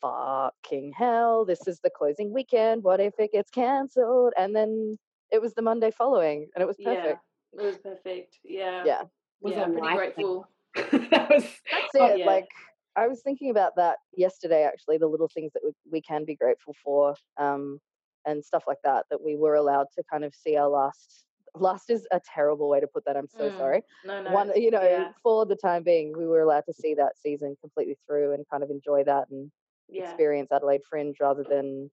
[0.00, 1.44] "Fucking hell!
[1.44, 2.82] This is the closing weekend.
[2.82, 4.32] What if it gets cancelled?
[4.36, 4.98] And then
[5.30, 7.20] it was the Monday following, and it was perfect.
[7.54, 7.60] Yeah.
[7.60, 8.38] It was perfect.
[8.44, 8.82] Yeah.
[8.84, 9.02] Yeah.
[9.40, 10.48] was yeah, a pretty grateful.
[10.74, 12.18] that was That's Oh, it.
[12.18, 12.26] yeah.
[12.26, 12.48] Like
[12.96, 14.64] I was thinking about that yesterday.
[14.64, 17.80] Actually, the little things that we, we can be grateful for, um,
[18.26, 19.06] and stuff like that.
[19.10, 21.24] That we were allowed to kind of see our last.
[21.54, 23.16] Last is a terrible way to put that.
[23.16, 23.82] I'm so Mm, sorry.
[24.04, 24.30] No, no.
[24.30, 27.56] One, you know, yeah, for the time being, we were allowed to see that season
[27.62, 29.50] completely through and kind of enjoy that and
[29.88, 30.04] yeah.
[30.04, 31.90] experience Adelaide Fringe rather than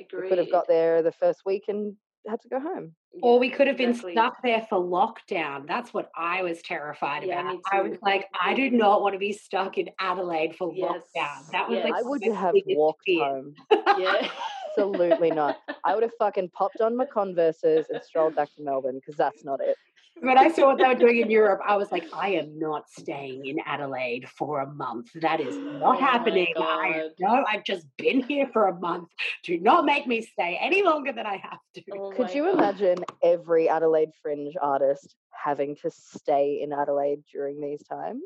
[0.00, 0.22] Agreed.
[0.22, 1.94] we could have got there the first week and
[2.26, 2.94] had to go home.
[3.22, 4.12] or we could have been exactly.
[4.12, 5.66] stuck there for lockdown.
[5.66, 7.60] That's what I was terrified Yeah, about.
[7.70, 11.50] I was like, I do not want to be stuck in Adelaide for Yes, lockdown.
[11.52, 11.84] That was yes.
[11.90, 13.24] like I would my have biggest walked fear.
[13.24, 13.54] home.
[13.98, 14.26] Yeah.
[14.76, 15.58] Absolutely not.
[15.84, 19.44] I would have fucking popped on my Converses and strolled back to Melbourne because that's
[19.44, 19.76] not it.
[20.20, 22.88] When I saw what they were doing in Europe, I was like, I am not
[22.88, 25.10] staying in Adelaide for a month.
[25.16, 26.46] That is Oh not my happening.
[26.56, 27.10] I God.
[27.18, 29.08] no, I've just been here for a month.
[29.42, 31.82] Do not make me stay any longer than I have to.
[31.92, 32.54] Oh Could you God.
[32.54, 38.22] imagine every Adelaide Fringe artist having to stay in Adelaide during these times?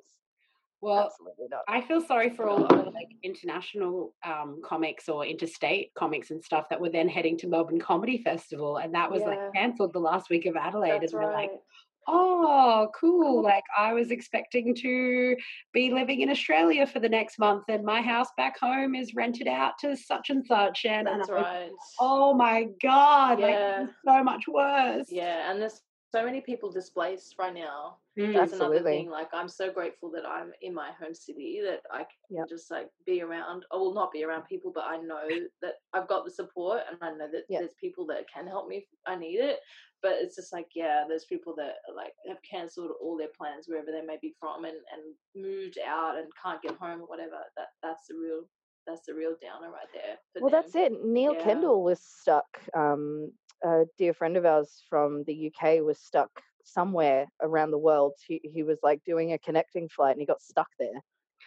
[0.80, 1.62] Well, Absolutely not.
[1.68, 6.42] I feel sorry for all of the like international um, comics or interstate comics and
[6.42, 9.28] stuff that were then heading to Melbourne Comedy Festival, and that was Yeah.
[9.28, 11.50] like cancelled the last week of Adelaide, That's and we're right.
[11.50, 11.60] like,
[12.06, 13.42] "Oh, cool!
[13.48, 15.36] Like I was expecting to
[15.72, 19.48] be living in Australia for the next month, and my house back home is rented
[19.48, 21.70] out to such and such." And, and That's was, right.
[21.98, 23.40] oh my god!
[23.40, 23.80] Like Yeah.
[23.80, 25.10] this is so much worse.
[25.10, 27.98] Yeah, and there's so many people displaced right now.
[28.18, 28.34] Mm.
[28.34, 29.10] That's another thing.
[29.10, 32.48] Like, I'm so grateful that I'm in my home city that I can Yep.
[32.48, 33.66] just like be around.
[33.72, 35.28] I will not be around people, but I know
[35.62, 37.60] that I've got the support, and I know that Yep.
[37.60, 39.60] there's people that can help me if I need it.
[40.00, 43.90] But it's just like, yeah, there's people that like have cancelled all their plans wherever
[43.92, 47.38] they may be from, and and moved out and can't get home or whatever.
[47.56, 48.48] That that's the real
[48.86, 50.16] that's the real downer right there.
[50.32, 51.04] for Well, that's it.
[51.04, 51.44] Neil Yeah.
[51.44, 52.46] Kendall was stuck.
[52.74, 53.32] Um,
[53.64, 56.30] a dear friend of ours from the UK was stuck
[56.64, 58.12] somewhere around the world.
[58.26, 61.02] He, he was like doing a connecting flight and he got stuck there.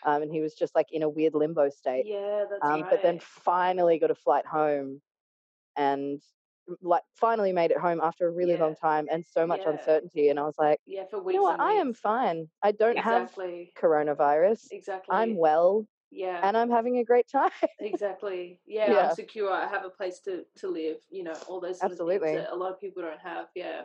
[0.06, 2.06] Um, and he was just like in a weird limbo state.
[2.08, 2.90] Yeah, that's um, right.
[2.90, 5.02] But then finally got a flight home
[5.78, 6.22] and
[6.82, 9.72] like finally made it home after a really long time and so much Yeah.
[9.72, 10.30] uncertainty.
[10.30, 11.34] And I was like, yeah, for weeks.
[11.36, 11.60] you know what?
[11.60, 12.50] I am fine.
[12.64, 14.68] I don't have exactly coronavirus.
[14.72, 15.16] exactly.
[15.16, 16.42] I'm well Yeah.
[16.44, 17.52] and I'm having a great time.
[17.80, 18.60] Exactly.
[18.66, 19.08] Yeah, Yeah.
[19.10, 19.50] I'm secure.
[19.52, 20.98] I have a place to to live.
[21.10, 22.28] You know, all those sort of Absolutely.
[22.34, 23.48] things that a lot of people don't have.
[23.56, 23.82] Yeah,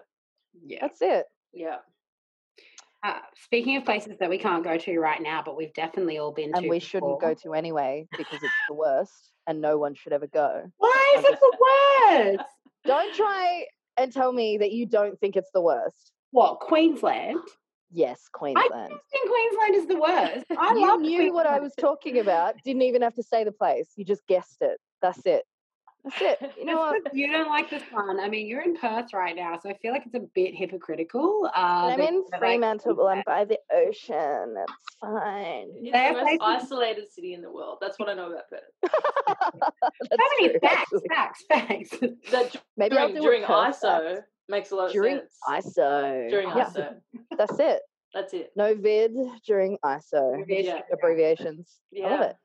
[0.65, 0.79] Yeah.
[0.83, 1.27] That's it.
[1.53, 1.79] yeah,
[3.05, 6.33] Uh, speaking of places that we can't go to right now, but we've definitely all
[6.33, 6.59] been to.
[6.59, 10.27] and we shouldn't go to anyway because it's the worst and no one should ever
[10.27, 10.71] go.
[10.79, 12.51] Why is it the worst?
[12.85, 13.65] Don't try
[13.97, 16.13] and tell me that you don't think it's the worst.
[16.33, 17.39] What Queensland?
[17.93, 18.71] Yes, Queensland.
[18.91, 20.47] don't think Queensland is the worst.
[20.59, 22.55] I you love knew what I was talking about.
[22.65, 23.89] Didn't even have to say the place.
[23.97, 24.79] You just guessed it.
[25.03, 25.45] That's it.
[26.05, 26.53] That's it.
[26.59, 27.05] You know Just what?
[27.05, 28.19] 'cause you don't like the sun.
[28.21, 31.47] I mean, you're in Perth right now, so I feel like it's a bit hypocritical.
[31.47, 33.07] Uh, I'm in that, like, Fremantle.
[33.07, 34.55] I'm by the ocean.
[34.55, 35.69] That's fine.
[35.75, 37.79] it's They have the most places- isolated city in the world.
[37.81, 38.63] That's what I know about Perth.
[39.31, 41.09] That's So many true, facts, actually.
[41.09, 41.91] facts, facts.
[42.31, 44.29] That d- Maybe I'll during do during ISO fact.
[44.49, 45.77] Makes a lot of During sense.
[45.77, 46.29] ISO.
[46.31, 46.97] During Yeah, ISO,
[47.37, 47.83] that's it.
[48.15, 48.51] that's it.
[48.57, 49.13] No vid
[49.47, 50.45] during ISO.
[50.49, 50.81] Yeah.
[50.93, 51.81] Abbreviations.
[51.97, 52.37] I love it.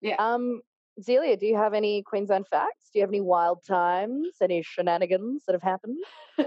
[0.00, 0.16] Yeah.
[0.18, 0.62] Um,
[1.00, 2.90] Zelia, do you have any Queensland facts?
[2.92, 4.36] Do you have any wild times?
[4.42, 5.98] Any shenanigans that have happened?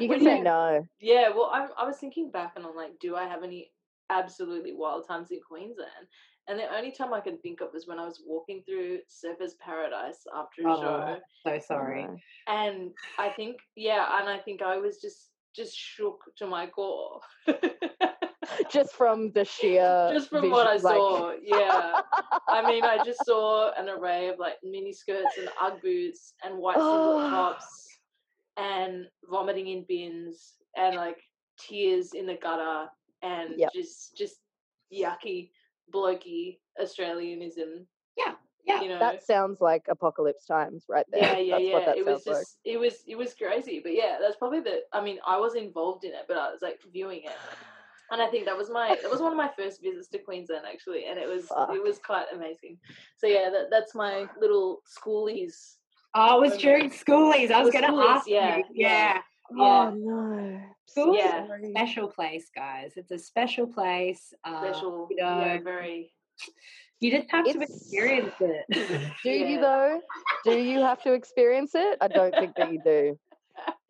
[0.00, 0.88] You When can say no.
[0.98, 3.70] Yeah, well, I, I was thinking back and I'm like, do I have any
[4.10, 6.08] absolutely wild times in Queensland?
[6.46, 9.52] And the only time I can think of is when I was walking through Surfers
[9.58, 11.16] Paradise after a Oh, show.
[11.46, 12.06] So sorry.
[12.46, 17.20] And I think, yeah, and I think I was just just shook to my core.
[18.70, 20.10] Just from the sheer.
[20.12, 22.00] just from what I like- saw, yeah.
[22.48, 26.58] I mean, I just saw an array of like mini skirts and UGG boots and
[26.58, 27.88] white singlet tops
[28.56, 31.18] and vomiting in bins and like
[31.58, 32.88] tears in the gutter
[33.22, 33.70] and Yep.
[33.74, 34.36] just just
[34.92, 35.50] yucky
[35.92, 37.86] blokey Australianism.
[38.66, 38.80] Yeah.
[38.80, 38.98] You know.
[38.98, 41.38] that sounds like apocalypse times right there.
[41.38, 42.00] yeah, yeah, That's yeah.
[42.00, 43.80] It was just it was it was crazy.
[43.82, 46.62] But yeah, that's probably the I mean, I was involved in it, but I was
[46.62, 47.36] like viewing it.
[48.10, 50.64] And I think that was my that was one of my first visits to Queensland
[50.70, 51.70] actually, and it was Fuck.
[51.74, 52.78] it was quite amazing.
[53.16, 55.76] So yeah, that, that's my little schoolies.
[56.14, 57.50] Oh, it was during schoolies.
[57.50, 58.64] I was was going to ask yeah, you.
[58.72, 58.88] yeah.
[58.88, 59.18] Yeah.
[59.50, 59.58] Like.
[59.58, 59.90] Yeah.
[59.92, 60.60] Oh no.
[60.86, 61.44] School Yeah.
[61.44, 62.92] is a special place, guys.
[62.96, 64.32] It's a special place.
[64.44, 66.12] Uh, Special, you know, yeah, very.
[67.00, 68.64] you just have to experience it.
[69.22, 70.00] Do you though?
[70.44, 71.98] Do you have to experience it?
[72.00, 73.18] I don't think that you do.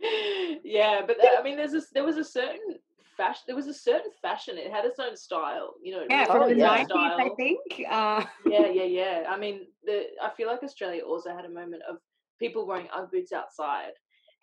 [0.65, 2.79] yeah, but that, I mean, there's a there was a certain
[3.17, 3.43] fashion.
[3.47, 4.59] There was a certain fashion.
[4.59, 5.75] It had its own style.
[5.83, 7.07] You know, yeah, really Oh, from the had its yeah.
[7.07, 7.61] nineties, I think.
[7.91, 9.25] Uh, yeah, yeah, yeah.
[9.29, 11.99] I mean, the I feel like Australia also had a moment of
[12.39, 13.93] people wearing UGG boots outside.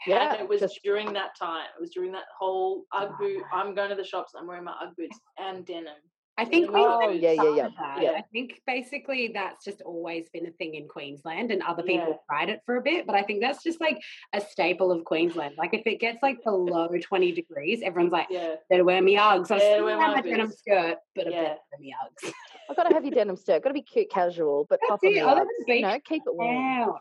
[0.07, 1.67] Yeah, and it was just- during that time.
[1.77, 3.43] It was during that whole UGG boot.
[3.53, 4.33] I'm going to the shops.
[4.35, 5.93] I'm wearing my UGG boots and denim.
[6.37, 8.11] I think Oh, yeah, yeah, yeah, yeah.
[8.17, 12.15] I think basically that's just always been a thing in Queensland, and other people Yeah.
[12.27, 13.05] tried it for a bit.
[13.05, 14.01] But I think that's just like
[14.33, 15.55] a staple of Queensland.
[15.57, 19.51] Like if it gets like below twenty degrees, everyone's like, Yeah, "Better wear me Uggs."
[19.51, 20.59] I Better still wear have my my denim boots.
[20.59, 21.41] skirt, but I Yeah.
[21.43, 22.33] better wear me Uggs.
[22.69, 23.61] I've got to have your denim skirt.
[23.61, 25.81] Got to be cute, casual, but That's pop on the I live Uggs, the You
[25.81, 26.55] know, keep it warm.
[26.55, 26.99] Down.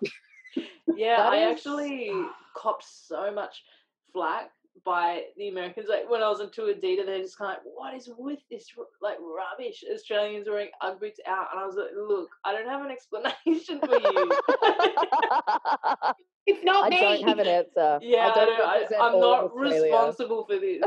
[0.96, 1.16] yeah.
[1.16, 2.10] That I is- actually
[2.56, 3.62] copped so much
[4.12, 4.50] flack
[4.84, 5.86] by the Americans.
[5.88, 8.40] Like when I was on tour, Adidas, they're just kind of like, "What is with
[8.50, 8.66] this
[9.00, 12.84] like rubbish?" Australians wearing UGG boots out, and I was like, "Look, I don't have
[12.84, 14.32] an explanation for you."
[16.46, 17.00] It's not I me.
[17.00, 17.98] don't have an answer.
[18.02, 20.82] yeah, I I don't I, I'm not responsible for this.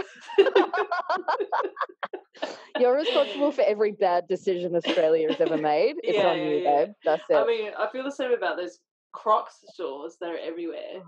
[2.79, 5.95] You're responsible for every bad decision Australia has ever made.
[6.03, 6.85] It's Yeah, on yeah, you, yeah.
[6.85, 6.93] babe.
[7.05, 7.35] That's it.
[7.35, 8.79] I mean, I feel the same about those
[9.13, 11.03] Crocs stores that are everywhere.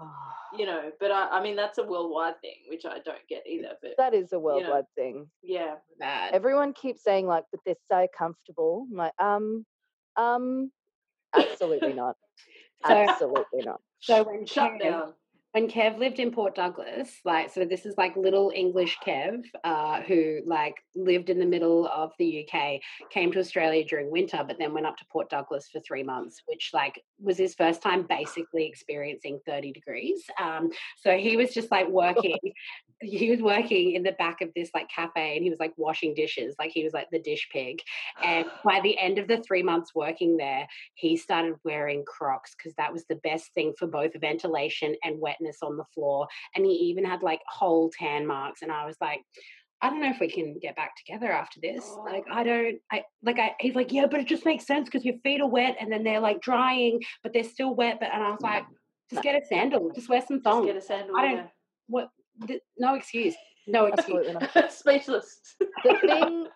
[0.57, 3.73] You know, but I, I mean that's a worldwide thing, which I don't get either.
[3.81, 5.27] But that is a worldwide thing.
[5.43, 6.33] yeah, bad.
[6.33, 8.87] Everyone keeps saying like, but they're so comfortable.
[8.91, 9.65] I'm like, um,
[10.15, 10.71] um,
[11.35, 12.15] absolutely not.
[12.85, 13.81] So- absolutely not.
[13.99, 15.13] So when shut down.
[15.55, 20.01] When Kev lived in Port Douglas, like so this is like little English Kev, uh,
[20.01, 24.57] who like lived in the middle of the UK, came to Australia during winter, but
[24.59, 28.05] then went up to Port Douglas for three months, which like was his first time
[28.09, 30.25] basically experiencing 30 degrees.
[30.41, 32.37] Um, so he was just like working,
[33.01, 36.13] he was working in the back of this like cafe and he was like washing
[36.13, 37.81] dishes, like he was like the dish pig.
[38.23, 38.59] And ah.
[38.63, 42.93] by the end of the three months working there, he started wearing Crocs because that
[42.93, 46.27] was the best thing for both ventilation and wetness on the floor.
[46.55, 48.61] And he even had like whole tan marks.
[48.61, 49.21] And I was like,
[49.81, 51.85] I don't know if we can get back together after this.
[52.05, 52.43] Like, I oh.
[52.45, 55.41] don't, I like, I, he's like, yeah, but it just makes sense because your feet
[55.41, 57.97] are wet and then they're like drying, but they're still wet.
[57.99, 58.67] But, and I was like, mm.
[59.11, 60.65] just get a sandal, just wear some Just thongs.
[60.65, 61.17] get a sandal.
[61.17, 61.49] I don't-
[61.87, 62.09] What,
[62.47, 63.35] th- no excuse.
[63.67, 64.27] No excuse.
[64.27, 64.49] Absolutely not.
[64.55, 64.67] yeah.
[64.69, 65.39] Speechless.
[65.83, 66.47] The thing,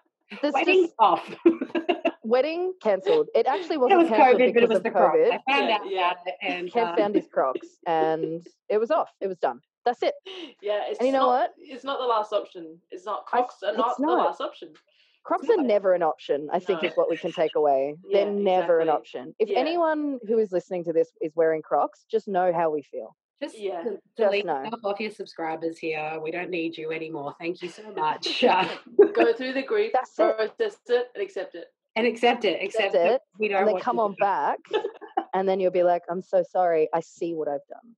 [0.41, 1.35] this Wedding just, off.
[2.23, 3.27] wedding cancelled.
[3.35, 5.17] It actually wasn't it was cancelled COVID, but because it was of the Crocs.
[5.17, 5.31] COVID.
[5.47, 6.33] I found Yeah, out yeah.
[6.47, 9.09] and Kev uh, found his Crocs, and it was off.
[9.21, 9.61] It was done.
[9.85, 10.13] That's it.
[10.61, 11.53] Yeah, it's And you know not, what?
[11.57, 12.77] It's not the last option.
[12.91, 14.69] It's not I- Crocs are not it's the last option.
[15.23, 16.89] Crocs are never an option, I think No.
[16.89, 17.95] is what we can take away.
[18.07, 19.35] Yeah, They're never an option.
[19.37, 19.59] If Yeah.
[19.59, 23.15] anyone who is listening to this is wearing Crocs, just know how we feel.
[23.41, 23.83] Just, Yeah.
[23.83, 24.63] de- delete know.
[24.63, 26.19] yourself off your subscribers here.
[26.21, 27.35] We don't need you anymore.
[27.39, 28.43] Thank you so much.
[28.43, 28.67] Uh,
[29.13, 30.35] Go through the grief, That's it.
[30.35, 31.67] process it, and accept it.
[31.95, 32.61] and accept it.
[32.63, 34.59] Accept it, we don't And then come on back,
[35.33, 36.89] and then you'll be like, I'm so sorry.
[36.93, 37.95] I see what I've done.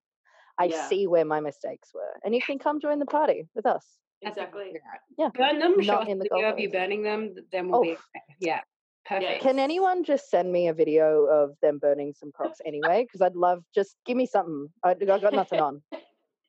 [0.60, 0.88] I Yeah.
[0.88, 2.20] see where my mistakes were.
[2.24, 3.86] And you can come join the party with us.
[4.22, 4.74] Exactly.
[5.18, 5.30] Yeah.
[5.34, 5.74] Burn them.
[5.78, 7.34] Not in the video of you burning them.
[7.52, 7.94] Then we'll be Oh.
[7.94, 8.22] okay.
[8.40, 8.62] yeah.
[9.06, 9.42] Perfect.
[9.42, 13.04] Can anyone just send me a video of them burning some Crocs anyway?
[13.04, 14.68] Because I'd love, just give me something.
[14.84, 15.82] I, I got nothing on.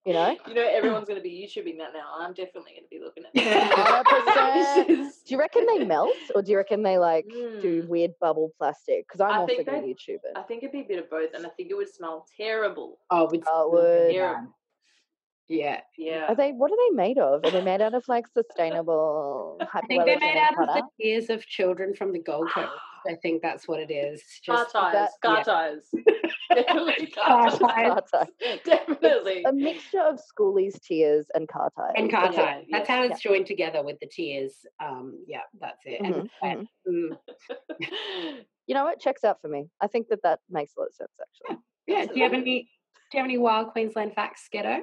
[0.05, 0.37] You know?
[0.49, 2.13] You know, everyone's going to be YouTubing that now.
[2.19, 4.05] I'm definitely going to be looking at that.
[4.05, 4.87] 100%.
[4.89, 7.89] This is- Do you reckon they melt or do you reckon they like do Mm.
[7.89, 9.07] weird bubble plastic?
[9.07, 10.33] Because I'm I also think going to YouTube it.
[10.37, 12.99] I think it'd be a bit of both, and I think it would smell terrible.
[13.11, 13.73] Oh, it's Oh, it
[14.09, 14.15] would.
[14.15, 14.45] Yeah.
[15.53, 15.81] Yeah.
[15.99, 16.27] Yeah.
[16.29, 16.53] Are they?
[16.53, 17.45] What are they made of?
[17.45, 19.59] Are they made out of like sustainable?
[19.61, 22.71] I think they're made hypoallergenic out of the tears of children from the Gold Coast.
[23.07, 24.23] I think that's what it is.
[24.47, 24.93] Car Just tires.
[24.95, 25.43] that- Car yeah.
[25.43, 25.85] tires.
[26.55, 28.03] Definitely Car car ties.
[28.13, 28.59] ties.
[28.65, 29.43] Definitely.
[29.45, 31.93] A mixture of schoolies tears and car ties.
[31.97, 32.61] And car Yeah.
[32.71, 34.55] That's yeah, how it's joined together with the tears.
[34.83, 36.01] Um, yeah, that's it.
[36.03, 37.79] And Mhm, the sweat.
[37.81, 38.45] Mm.
[38.67, 39.01] You know what?
[39.01, 39.67] Checks out for me.
[39.81, 41.63] I think that that makes a lot of sense, actually.
[41.89, 42.07] Yeah.
[42.07, 42.69] Do you have any?
[43.11, 44.79] Do you have any wild Queensland facts, Ghetto?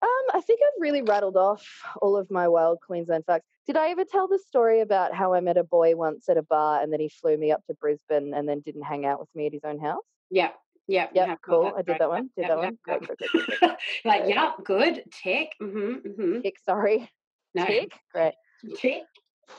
[0.00, 1.66] Um, I think I've really rattled off
[2.00, 3.46] all of my wild Queensland facts.
[3.66, 6.42] Did I ever tell the story about how I met a boy once at a
[6.42, 9.28] bar and then he flew me up to Brisbane and then didn't hang out with
[9.34, 10.04] me at his own house?
[10.30, 10.52] Yeah.
[10.86, 11.08] Yeah.
[11.12, 11.72] Yep, cool.
[11.76, 11.98] I did right.
[11.98, 12.30] that one.
[12.36, 12.78] Did Yep, that one.
[12.82, 13.18] Great, yep.
[13.18, 13.72] great, great, great,
[14.04, 15.04] like, yeah, good.
[15.12, 15.52] Tick.
[15.60, 16.08] Mm-hmm.
[16.08, 16.40] Mm-hmm.
[16.42, 17.10] Tick, sorry.
[17.54, 17.66] No.
[17.66, 17.92] Tick.
[18.12, 18.34] Great.
[18.76, 19.02] Tick.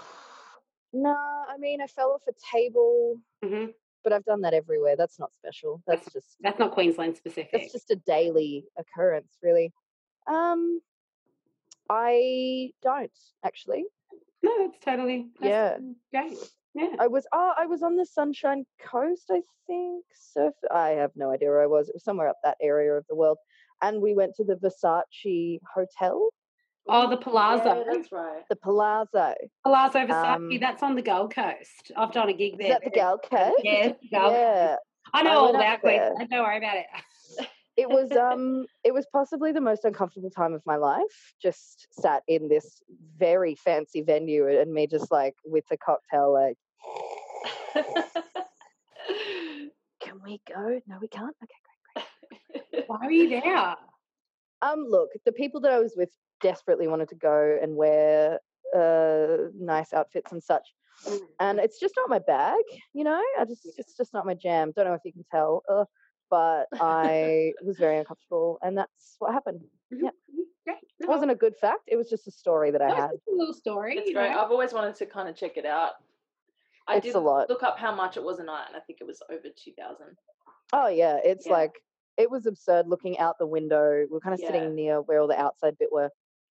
[0.92, 1.12] No,
[1.48, 3.66] I mean I fell off a table, hmm
[4.04, 4.96] but I've done that everywhere.
[4.96, 5.84] That's not special.
[5.86, 7.52] That's just That's not Queensland specific.
[7.52, 9.72] that's just a daily occurrence, really.
[10.30, 10.80] Um,
[11.90, 13.12] I don't
[13.44, 13.86] actually.
[14.44, 15.28] no, that's totally.
[15.40, 15.78] That's Yeah.
[16.12, 16.38] Great.
[16.76, 16.96] Yeah.
[17.00, 20.06] I was oh, I was on the Sunshine Coast, I think.
[20.14, 20.54] Surf.
[20.72, 21.90] I have no idea where I was.
[21.90, 23.40] It was somewhere up that area of the world,
[23.82, 26.30] and we went to the Versace Hotel,
[26.88, 27.66] Oh, the Palazzo.
[27.66, 28.44] Yeah, that's right.
[28.50, 29.34] the Palazzo.
[29.64, 30.36] Palazzo Versace.
[30.36, 31.92] Um, that's on the Gold Coast.
[31.98, 32.68] I've done a gig there.
[32.68, 33.62] Is that the Gal Coast?
[33.64, 34.36] Yes, the Gold Coast.
[34.36, 34.76] Yeah,
[35.14, 35.82] I know I all about.
[35.82, 36.30] Queensland.
[36.30, 36.86] Don't worry about it.
[37.80, 41.34] It was um, it was possibly the most uncomfortable time of my life.
[41.42, 42.82] Just sat in this
[43.18, 46.58] very fancy venue, and me just like with a cocktail, like,
[50.02, 50.82] can we go?
[50.88, 51.36] No, we can't.
[51.44, 51.56] Okay.
[51.94, 52.06] Great
[52.72, 53.76] great why are you there?
[54.62, 56.10] Um, look, the people that I was with
[56.42, 58.40] desperately wanted to go and wear
[58.76, 60.68] uh, nice outfits and such,
[61.40, 62.62] and it's just not my bag.
[62.94, 64.74] You know, I just it's just not my jam.
[64.76, 65.86] Don't know if you can tell, uh,
[66.30, 69.62] but I was very uncomfortable, and that's what happened.
[69.92, 70.10] Yeah,
[70.66, 70.78] Great.
[71.00, 71.84] It wasn't a good fact.
[71.88, 73.12] It was just a story that I had.
[73.12, 73.96] was just a little story.
[73.96, 74.32] That's great.
[74.32, 74.40] know.
[74.44, 75.94] I've always wanted to kind of check it out.
[76.88, 77.50] I It's did a lot.
[77.50, 79.72] look up how much it was a night, and I think it was over two
[79.78, 80.18] thousand.
[80.74, 81.54] Oh yeah, it's Yeah.
[81.54, 81.82] like
[82.18, 84.06] it was absurd looking out the window.
[84.12, 84.48] We are kind of Yeah.
[84.48, 86.10] sitting near where all the outside bit were.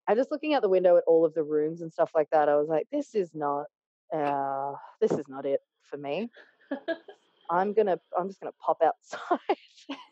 [0.08, 2.50] And just looking out the window at all of the rooms and stuff like that,
[2.50, 3.66] I was like, this is not
[4.14, 6.30] uh this is not it for me.
[7.52, 9.40] I'm gonna I'm just gonna pop outside.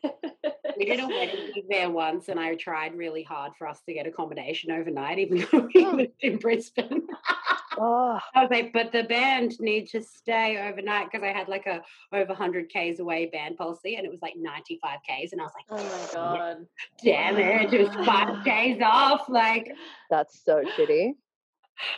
[0.78, 4.08] We did a wedding there once, and I tried really hard for us to get
[4.08, 5.90] accommodation overnight, even though we Oh.
[5.92, 7.06] lived in Brisbane.
[7.78, 11.66] oh I was like, but the band need to stay overnight because I had like
[11.66, 11.82] a
[12.14, 15.54] over 100 Ks away band policy, and it was like 95 Ks, and I was
[15.54, 16.66] like, oh my god!
[17.04, 19.28] damn it, it was five days off.
[19.28, 19.74] Like,
[20.10, 21.12] that's so shitty.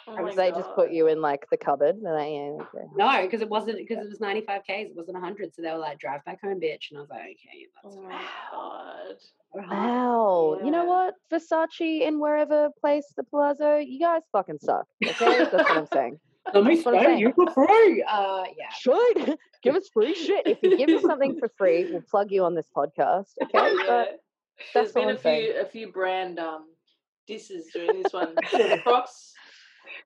[0.08, 1.96] Oh Because my they just put you in like the cupboard.
[2.02, 2.88] They're like, yeah, okay.
[2.96, 5.54] no, because it wasn't because it was 95 Ks, it wasn't 100.
[5.56, 6.90] So they were like, drive back home, bitch.
[6.92, 8.22] And I was like, okay, that's Oh my
[8.52, 9.16] god!
[9.68, 9.80] fine.
[9.80, 10.60] Wow.
[10.64, 11.16] You know what?
[11.32, 14.86] Versace in wherever place the Palazzo, you guys fucking suck.
[15.06, 15.40] Okay?
[15.40, 16.20] That's what I'm saying.
[16.54, 17.20] Let me That's what I'm stay saying.
[17.20, 18.04] you for free.
[18.08, 18.70] Uh, yeah.
[18.80, 20.46] should give us free shit.
[20.48, 23.28] If you give us something for free, we'll plug you on this podcast.
[23.44, 23.84] Okay, Yeah.
[23.88, 24.20] but
[24.74, 25.52] There's that's been a I'm saying.
[25.54, 26.66] few a few brand um
[27.28, 28.34] disses during this one.
[28.52, 28.82] The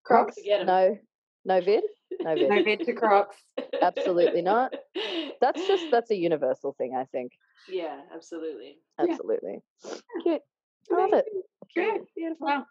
[0.03, 0.35] Crocs.
[0.35, 0.67] Crocs, forget 'em.
[0.67, 0.97] no,
[1.45, 1.83] no vid,
[2.21, 2.49] no vid.
[2.49, 3.37] No bid to Crocs.
[3.81, 4.73] Absolutely not.
[5.41, 6.95] That's just that's a universal thing.
[6.95, 7.33] I think
[7.67, 8.77] yeah, absolutely.
[8.99, 9.11] Yeah.
[9.11, 9.61] absolutely
[10.23, 10.41] cute.
[10.91, 11.25] I love it.
[11.75, 12.01] Great.
[12.15, 12.65] Beautiful.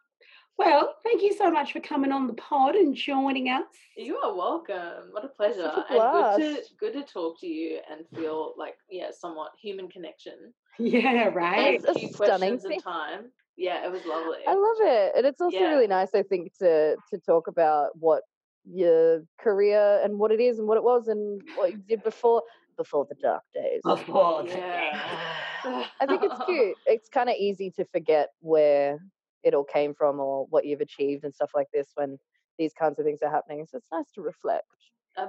[0.56, 3.64] Well, thank you so much for coming on the pod and joining us.
[3.96, 5.10] You are welcome.
[5.10, 5.70] What a pleasure.
[5.74, 9.50] Such a and good to good to talk to you and feel like yeah, somewhat
[9.60, 10.54] human connection.
[10.78, 11.74] Yeah, right.
[11.74, 12.78] It's a a few stunning questions thing.
[12.78, 13.30] of time.
[13.56, 14.38] Yeah, it was lovely.
[14.46, 15.70] I love it, and it's also Yeah.
[15.70, 16.14] really nice.
[16.14, 18.22] I think to to talk about what
[18.64, 22.42] your career and what it is and what it was and what you did before
[22.76, 23.82] before the dark days.
[23.84, 24.50] Of course.
[24.50, 25.38] Yeah.
[26.00, 26.76] I think it's cute.
[26.86, 28.98] It's kind of easy to forget where
[29.44, 32.18] it all came from or what you've achieved and stuff like this when
[32.58, 33.66] these kinds of things are happening.
[33.66, 34.66] So it's nice to reflect.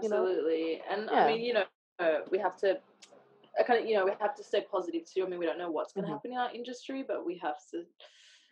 [0.01, 0.15] you know?
[0.25, 0.81] Absolutely.
[0.89, 1.25] And Yeah.
[1.25, 2.79] I mean, you know, we have to
[3.59, 5.23] I kind of, you know, we have to stay positive too.
[5.25, 6.15] I mean, we don't know what's going to Mhm.
[6.15, 7.85] happen in our industry, but we have to,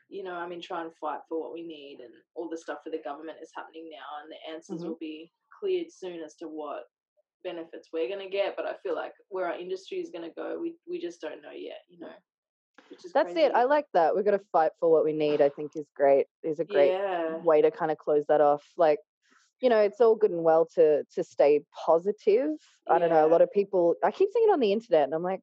[0.09, 1.99] you know, I mean, try and fight for what we need.
[2.01, 4.89] And all the stuff for the government is happening now, and the answers Mhm.
[4.89, 6.89] will be cleared soon as to what
[7.43, 8.55] benefits we're going to get.
[8.55, 11.41] But I feel like where our industry is going to go, we we just don't
[11.41, 11.81] know yet.
[11.89, 12.13] You know,
[13.13, 13.41] That's crazy.
[13.41, 13.51] it.
[13.53, 14.15] I like that.
[14.15, 15.41] We've got to fight for what we need.
[15.41, 16.27] I think is great.
[16.43, 17.43] Is a great Yeah.
[17.43, 18.63] way to kind of close that off.
[18.77, 18.99] Like,
[19.63, 22.49] you know, it's all good and well to to stay positive.
[22.89, 23.25] I don't know.
[23.25, 23.95] A lot of people.
[24.03, 25.39] I keep seeing it on the internet, and I'm like,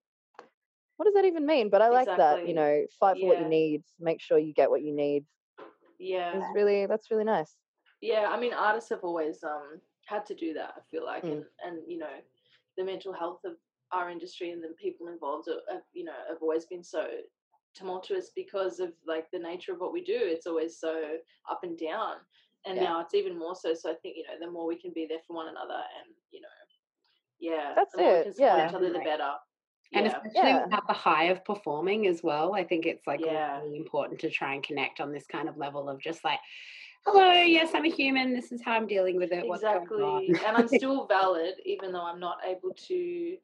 [0.96, 1.70] what does that even mean?
[1.70, 2.46] But I like that.
[2.46, 3.82] You know, fight for what you need.
[3.98, 5.24] Make sure you get what you need.
[5.98, 6.36] Yeah.
[6.36, 7.56] It's really that's really nice.
[8.02, 10.74] Yeah, I mean, artists have always um had to do that.
[10.76, 11.32] I feel like, Mm.
[11.32, 12.16] and and you know,
[12.76, 13.54] the mental health of
[13.92, 17.04] our industry and the people involved, are, have, you know, have always been so
[17.74, 20.18] tumultuous because of like the nature of what we do.
[20.34, 20.94] It's always so
[21.50, 22.16] up and down,
[22.66, 22.84] and Yeah.
[22.84, 23.74] now it's even more so.
[23.74, 26.14] So I think you know, the more we can be there for one another, and
[26.30, 26.48] you know,
[27.38, 28.68] yeah, That's the more we it, can yeah.
[28.68, 29.32] each other, the better.
[29.92, 30.12] And Yeah.
[30.12, 30.66] especially Yeah.
[30.72, 32.54] at the high of performing as well.
[32.54, 33.60] I think it's like Yeah.
[33.60, 36.38] really important to try and connect on this kind of level of just like,
[37.06, 38.32] hello, yes, I'm a human.
[38.32, 39.46] This is how I'm dealing with it.
[39.46, 40.46] What's going on?" Exactly.
[40.46, 43.38] and I'm still valid, even though I'm not able to.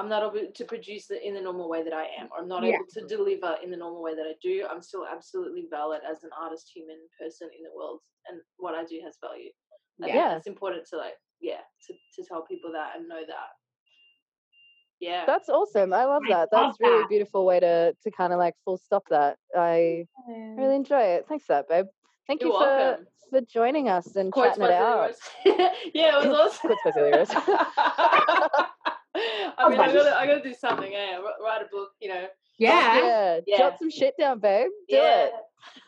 [0.00, 2.48] I'm not able to produce it in the normal way that I am, or I'm
[2.48, 2.76] not Yeah.
[2.76, 4.66] able to deliver in the normal way that I do.
[4.66, 8.84] I'm still absolutely valid as an artist, human person in the world, and what I
[8.84, 9.50] do has value.
[10.02, 10.36] I Yeah.
[10.36, 13.50] it's important to like, yeah, to, to tell people that and know that.
[15.00, 15.92] Yeah, That's awesome.
[15.92, 16.48] I love I that.
[16.50, 17.08] love That's really that.
[17.10, 19.38] beautiful way to to kind of like full stop that.
[19.54, 21.26] I really enjoy it.
[21.28, 21.86] Thanks for that, babe.
[22.26, 23.06] Thank You're you for welcome.
[23.28, 25.14] for joining us and Quotes chatting it by out.
[25.94, 26.50] Yeah, it was
[27.34, 28.64] awesome.
[29.14, 29.56] Quotes by Zelia Rose.
[29.58, 30.92] I mean, I gotta, I gotta do something.
[30.92, 31.90] Yeah, write a book.
[32.00, 32.26] You know.
[32.58, 32.98] Yeah.
[32.98, 33.40] yeah.
[33.46, 33.58] Yeah.
[33.58, 34.68] Jot some shit down, babe.
[34.88, 35.24] Do yeah.
[35.24, 35.32] it.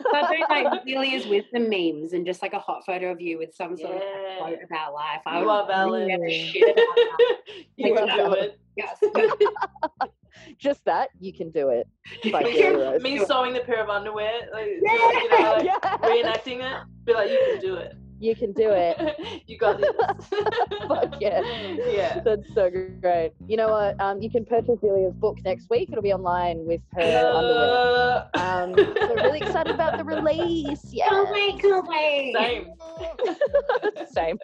[0.09, 3.55] Start doing like Zelia's wisdom memes and just like a hot photo of you with
[3.55, 4.03] some sort of
[4.39, 5.21] quote about life.
[5.27, 7.37] I You would are really shit about that.
[7.77, 8.59] you Like, can do it.
[8.77, 8.99] Yes.
[10.59, 11.87] Just that, you can do it.
[12.33, 15.11] By Me- Me sewing the pair of underwear, like, Yeah.
[15.13, 15.99] you know, like Yeah.
[15.99, 16.87] reenacting it.
[17.05, 17.95] Be like, you can do it.
[18.23, 19.43] You can do it.
[19.49, 19.91] you got this.
[20.89, 21.43] Fuck yeah.
[21.91, 22.21] Yeah.
[22.25, 22.71] That's so
[23.01, 23.33] great.
[23.49, 24.01] You know what?
[24.01, 25.89] Um, you can purchase Zelia's book next week.
[25.91, 28.29] It'll be online with her underwear.
[28.33, 30.85] Uh, Um, so really excited about the release.
[30.93, 31.09] Yeah.
[31.09, 32.33] Can't wait, can't wait.
[32.37, 34.07] Same.
[34.13, 34.39] Same.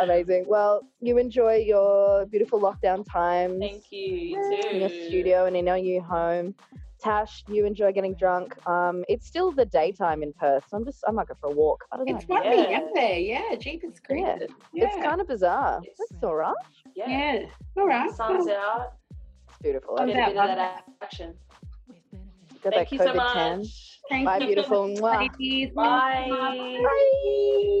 [0.00, 0.46] Amazing.
[0.48, 4.06] Well, you enjoy your beautiful lockdown times Thank you.
[4.08, 4.68] You too.
[4.70, 6.54] in your studio and in our new home.
[7.02, 8.54] Tash, you enjoy getting drunk.
[8.66, 11.54] Um, it's still the daytime in Perth, so I'm just I might go for a
[11.54, 11.84] walk.
[11.90, 12.16] I don't know.
[12.16, 12.78] It's funny, Yeah.
[12.78, 13.18] isn't there?
[13.18, 14.36] Yeah, Jeepers Yeah.
[14.36, 14.50] creepers.
[14.74, 15.80] It's kind of bizarre.
[15.82, 16.54] It's- That's all right.
[16.94, 17.08] Yeah.
[17.08, 17.46] Yeah.
[17.76, 18.10] All right.
[18.12, 18.92] Sun's well, out.
[19.48, 19.96] It's beautiful.
[19.96, 21.34] Sun's Get a out, bit of that action.
[22.62, 23.32] Got Thank that you so much.
[23.34, 23.64] tan.
[24.08, 24.46] Thank Bye, you.
[24.46, 24.86] beautiful.
[24.88, 25.28] Mwah.
[25.40, 25.70] Ladies.
[25.74, 27.80] Bye.